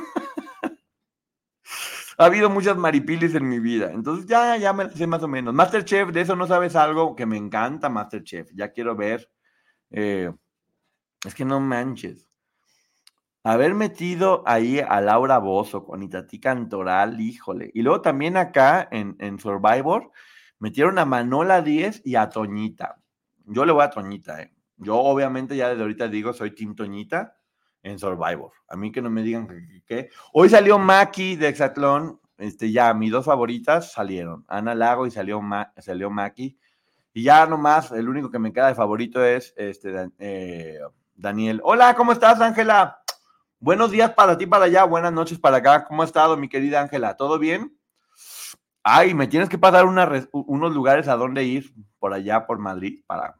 [2.17, 3.91] ha habido muchas maripilis en mi vida.
[3.93, 5.53] Entonces ya, ya me sé más o menos.
[5.53, 8.49] Masterchef, de eso no sabes algo que me encanta Masterchef.
[8.53, 9.29] Ya quiero ver.
[9.91, 10.31] eh,
[11.25, 12.27] es que no manches.
[13.43, 17.71] Haber metido ahí a Laura Bozo con Itatí Cantoral, híjole.
[17.73, 20.11] Y luego también acá en, en Survivor
[20.59, 22.98] metieron a Manola 10 y a Toñita.
[23.51, 24.53] Yo le voy a Toñita, ¿eh?
[24.77, 27.35] Yo obviamente ya desde ahorita digo soy Team Toñita
[27.83, 28.51] en Survivor.
[28.67, 32.19] A mí que no me digan que, que- Hoy salió Maki de Exatlón.
[32.37, 34.45] Este, ya, mis dos favoritas salieron.
[34.47, 36.57] Ana Lago y salió, Ma- salió Maki.
[37.13, 40.77] Y ya nomás, el único que me queda de favorito es este, eh,
[41.15, 41.59] Daniel.
[41.65, 43.01] Hola, ¿cómo estás, Ángela?
[43.59, 44.85] Buenos días para ti, para allá.
[44.85, 45.85] Buenas noches para acá.
[45.85, 47.17] ¿Cómo ha estado, mi querida Ángela?
[47.17, 47.75] ¿Todo bien?
[48.83, 53.37] Ay, me tienes que pasar unos lugares a dónde ir por allá, por Madrid, para,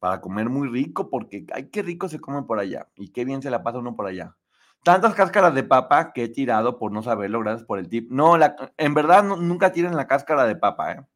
[0.00, 3.42] para comer muy rico, porque ay, qué rico se come por allá y qué bien
[3.42, 4.36] se la pasa uno por allá.
[4.82, 8.10] Tantas cáscaras de papa que he tirado por no saberlo, gracias por el tip.
[8.10, 11.06] No, la, en verdad nunca tiren la cáscara de papa, ¿eh?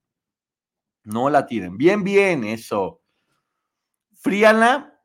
[1.02, 1.78] No la tiren.
[1.78, 3.00] Bien, bien, eso.
[4.12, 5.00] Fríanla,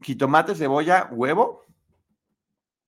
[0.00, 1.66] jitomate, cebolla, huevo,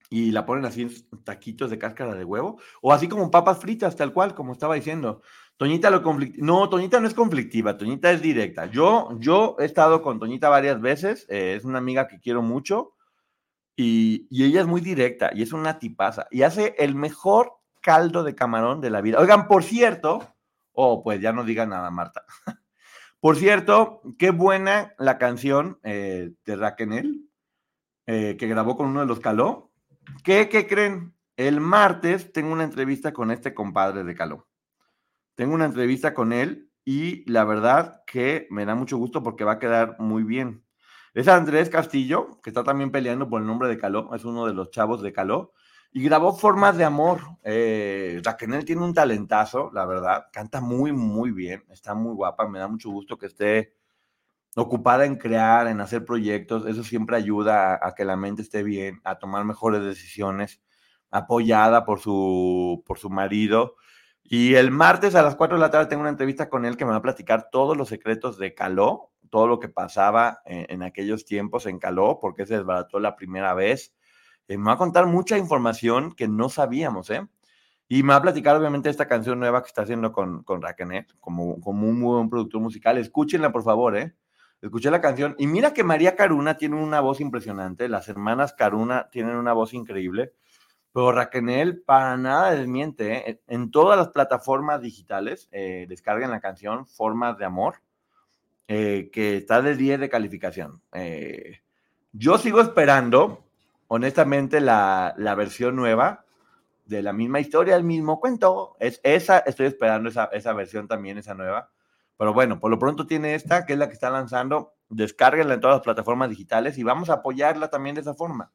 [0.09, 3.95] y la ponen así en taquitos de cáscara de huevo, o así como papas fritas,
[3.95, 5.21] tal cual, como estaba diciendo.
[5.63, 6.03] Toñita lo.
[6.39, 8.65] No, Toñita no es conflictiva, Toñita es directa.
[8.65, 12.95] Yo, yo he estado con Toñita varias veces, eh, es una amiga que quiero mucho,
[13.77, 18.35] y, ella es muy directa, y es una tipaza, y hace el mejor caldo de
[18.35, 19.19] camarón de la vida.
[19.21, 20.35] Oigan, por cierto,
[20.73, 22.25] oh, pues ya no diga nada, Marta.
[23.21, 27.29] Por cierto, qué buena la canción eh, de Raquel
[28.05, 29.71] eh, que grabó con uno de los Caló.
[30.25, 31.13] ¿Qué, ¿Qué creen?
[31.37, 34.45] El martes tengo una entrevista con este compadre de Caló.
[35.35, 39.53] Tengo una entrevista con él y la verdad que me da mucho gusto porque va
[39.53, 40.63] a quedar muy bien.
[41.13, 44.53] Es Andrés Castillo, que está también peleando por el nombre de Caló, es uno de
[44.53, 45.53] los chavos de Caló,
[45.91, 47.21] y grabó Formas de Amor.
[47.43, 52.59] Eh, Raquel tiene un talentazo, la verdad, canta muy, muy bien, está muy guapa, me
[52.59, 53.75] da mucho gusto que esté
[54.55, 58.63] ocupada en crear, en hacer proyectos, eso siempre ayuda a, a que la mente esté
[58.63, 60.61] bien, a tomar mejores decisiones,
[61.11, 63.75] apoyada por su, por su marido.
[64.23, 66.85] Y el martes a las 4 de la tarde tengo una entrevista con él que
[66.85, 71.25] me va a platicar todos los secretos de Caló, todo lo que pasaba en, aquellos
[71.25, 73.93] tiempos en Caló, porque se desbarató la primera vez.
[74.47, 77.27] Eh, me va a contar mucha información que no sabíamos, ¿eh?
[77.89, 81.05] Y me va a platicar, obviamente, esta canción nueva que está haciendo con, con Raquel,
[81.19, 82.97] como, como un buen productor musical.
[82.97, 84.13] Escúchenla, por favor, ¿eh?
[84.63, 89.09] Escuché la canción y mira que María Caruna tiene una voz impresionante, las hermanas Caruna
[89.11, 90.31] tienen una voz increíble,
[90.93, 93.29] pero Raquel para nada desmiente.
[93.29, 93.41] ¿eh?
[93.47, 97.75] En todas las plataformas digitales eh, descarguen la canción Formas de Amor
[98.67, 100.81] eh, que está de 10 de calificación.
[100.93, 101.61] Eh,
[102.13, 103.43] yo sigo esperando,
[103.87, 106.25] honestamente, la, la, versión nueva
[106.85, 108.77] de la misma historia, el mismo cuento.
[108.79, 111.71] Es, esa, estoy esperando esa, esa versión también, esa nueva.
[112.17, 114.73] Pero bueno, por lo pronto tiene esta, que es la que está lanzando.
[114.89, 118.51] Descárguenla en todas las plataformas digitales y vamos a apoyarla también de esa forma.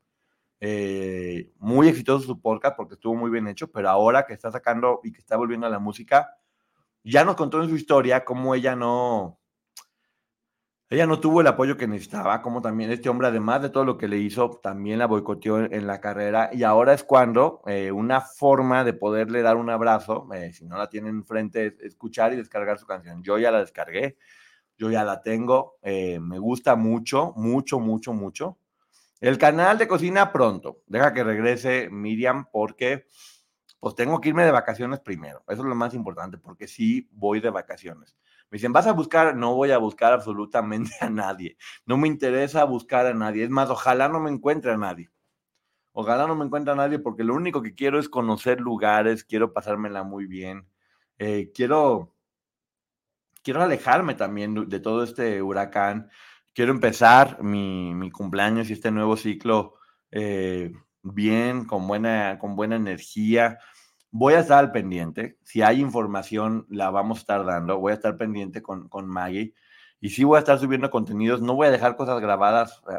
[0.61, 5.01] Eh, muy exitoso su podcast porque estuvo muy bien hecho, pero ahora que está sacando
[5.05, 6.37] y que está volviendo a la música,
[7.05, 9.39] ya nos contó en su historia cómo ella no,
[10.91, 13.97] ella no tuvo el apoyo que necesitaba, como también este hombre, además de todo lo
[13.97, 18.21] que le hizo, también la boicoteó en, la carrera y ahora es cuando eh, una
[18.21, 22.37] forma de poderle dar un abrazo, eh, si no la tienen enfrente, es escuchar y
[22.37, 23.23] descargar su canción.
[23.23, 24.17] Yo ya la descargué,
[24.77, 28.59] yo ya la tengo, me gusta mucho, mucho, mucho, mucho.
[29.21, 30.83] El canal de cocina pronto.
[30.87, 33.07] Deja que regrese Miriam porque
[33.81, 35.43] pues tengo que irme de vacaciones primero.
[35.49, 38.17] Eso es lo más importante porque sí voy de vacaciones.
[38.51, 39.37] Me dicen, ¿vas a buscar?
[39.37, 41.57] No voy a buscar absolutamente a nadie.
[41.85, 43.45] No me interesa buscar a nadie.
[43.45, 45.11] Es más, ojalá no me encuentre a nadie.
[45.93, 49.53] Ojalá no me encuentre a nadie porque lo único que quiero es conocer lugares, quiero
[49.53, 50.69] pasármela muy bien.
[51.19, 52.15] Eh, quiero,
[53.43, 56.09] quiero alejarme también de todo este huracán
[56.59, 59.75] quiero empezar mi, mi cumpleaños y este nuevo ciclo
[60.11, 60.73] eh,
[61.05, 63.61] bien, con buena, con buena energía.
[64.11, 65.39] Voy a estar al pendiente.
[65.45, 67.79] Si hay información, la vamos a estar dando.
[67.79, 69.55] Voy a estar pendiente con, con Maggie.
[70.01, 71.41] Y sí voy a estar subiendo contenidos.
[71.41, 72.99] No voy a dejar cosas grabadas eh,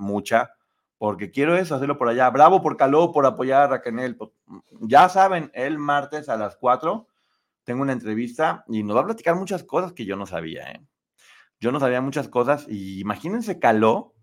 [0.00, 0.50] mucha,
[0.98, 2.28] porque quiero eso, hacerlo por allá.
[2.30, 4.16] Bravo por Caló, por apoyar a Raquel.
[4.16, 4.30] Pues,
[4.80, 7.06] ya saben, el martes a las 4
[7.62, 10.72] tengo una entrevista y nos va a platicar muchas cosas que yo no sabía.
[10.72, 10.80] ¿eh?
[11.60, 14.14] Yo no sabía muchas cosas y imagínense, Caló,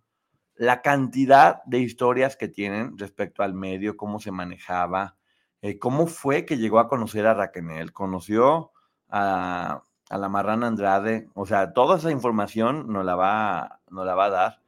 [0.56, 5.18] la cantidad de historias que tienen respecto al medio, cómo se manejaba,
[5.62, 8.72] eh, cómo fue que llegó a conocer a Raquel, conoció
[9.10, 14.26] a, la Marrana Andrade, o sea, toda esa información nos la, va, nos la va
[14.26, 14.62] a dar.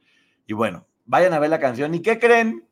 [0.46, 1.94] Y bueno, vayan a ver la canción.
[1.94, 2.68] ¿Y qué creen?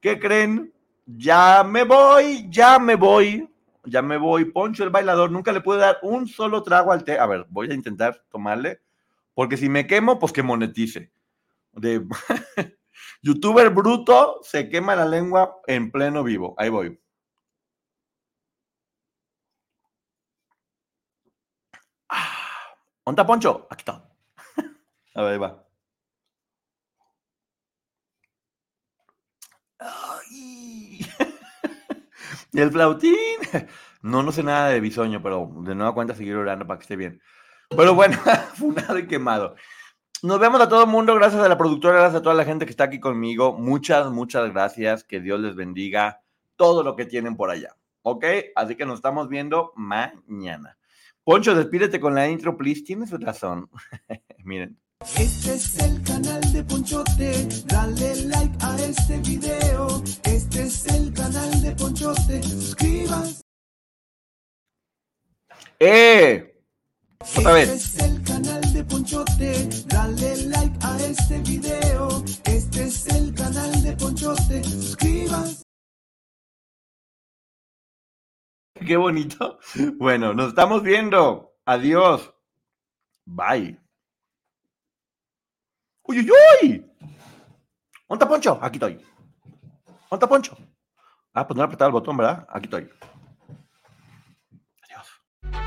[0.00, 0.72] ¿Qué creen?
[1.06, 3.48] Ya me voy, ya me voy,
[3.84, 4.46] ya me voy.
[4.46, 7.18] Poncho el bailador, nunca le pude dar un solo trago al té.
[7.18, 8.80] A ver, voy a intentar tomarle.
[9.38, 11.12] Porque si me quemo, pues que monetice.
[11.70, 12.04] De
[13.22, 16.56] youtuber bruto se quema la lengua en pleno vivo.
[16.58, 16.98] Ahí voy.
[22.08, 22.74] Ah,
[23.04, 23.66] ¿Onta Poncho?
[23.70, 24.10] Aquí está.
[25.14, 25.64] A ver, ahí va.
[32.52, 33.14] El flautín.
[34.02, 36.96] No, no sé nada de bisoño, pero de nueva cuenta seguir orando para que esté
[36.96, 37.20] bien.
[37.68, 38.18] Pero bueno,
[38.54, 39.54] funado y quemado.
[40.22, 41.14] Nos vemos a todo el mundo.
[41.14, 43.52] Gracias a la productora, gracias a toda la gente que está aquí conmigo.
[43.52, 45.04] Muchas, muchas gracias.
[45.04, 46.22] Que Dios les bendiga
[46.56, 47.76] todo lo que tienen por allá.
[48.02, 48.24] ¿Ok?
[48.56, 50.76] Así que nos estamos viendo mañana.
[51.22, 52.82] Poncho, despídete con la intro, please.
[52.82, 53.70] Tienes razón.
[54.44, 54.78] Miren.
[55.00, 60.02] Este es el canal de Ponchote, dale like a este video.
[60.24, 62.40] Este es el canal de Ponchote.
[65.78, 66.57] ¡Eh!
[67.20, 67.68] Otra vez.
[67.68, 72.24] Este es el canal de Ponchote, dale like a este video.
[72.44, 75.62] Este es el canal de Ponchote, suscríbanse.
[78.74, 79.58] Qué bonito.
[79.96, 81.56] Bueno, nos estamos viendo.
[81.64, 82.32] Adiós.
[83.24, 83.78] Bye.
[86.04, 86.30] Uy, uy,
[86.62, 86.92] uy.
[88.08, 88.58] ¿Dónde está Poncho?
[88.62, 88.94] Aquí estoy.
[88.94, 90.56] ¿Dónde está Poncho?
[91.34, 92.46] Ah, pues no he apretado el botón, ¿verdad?
[92.48, 92.88] Aquí estoy.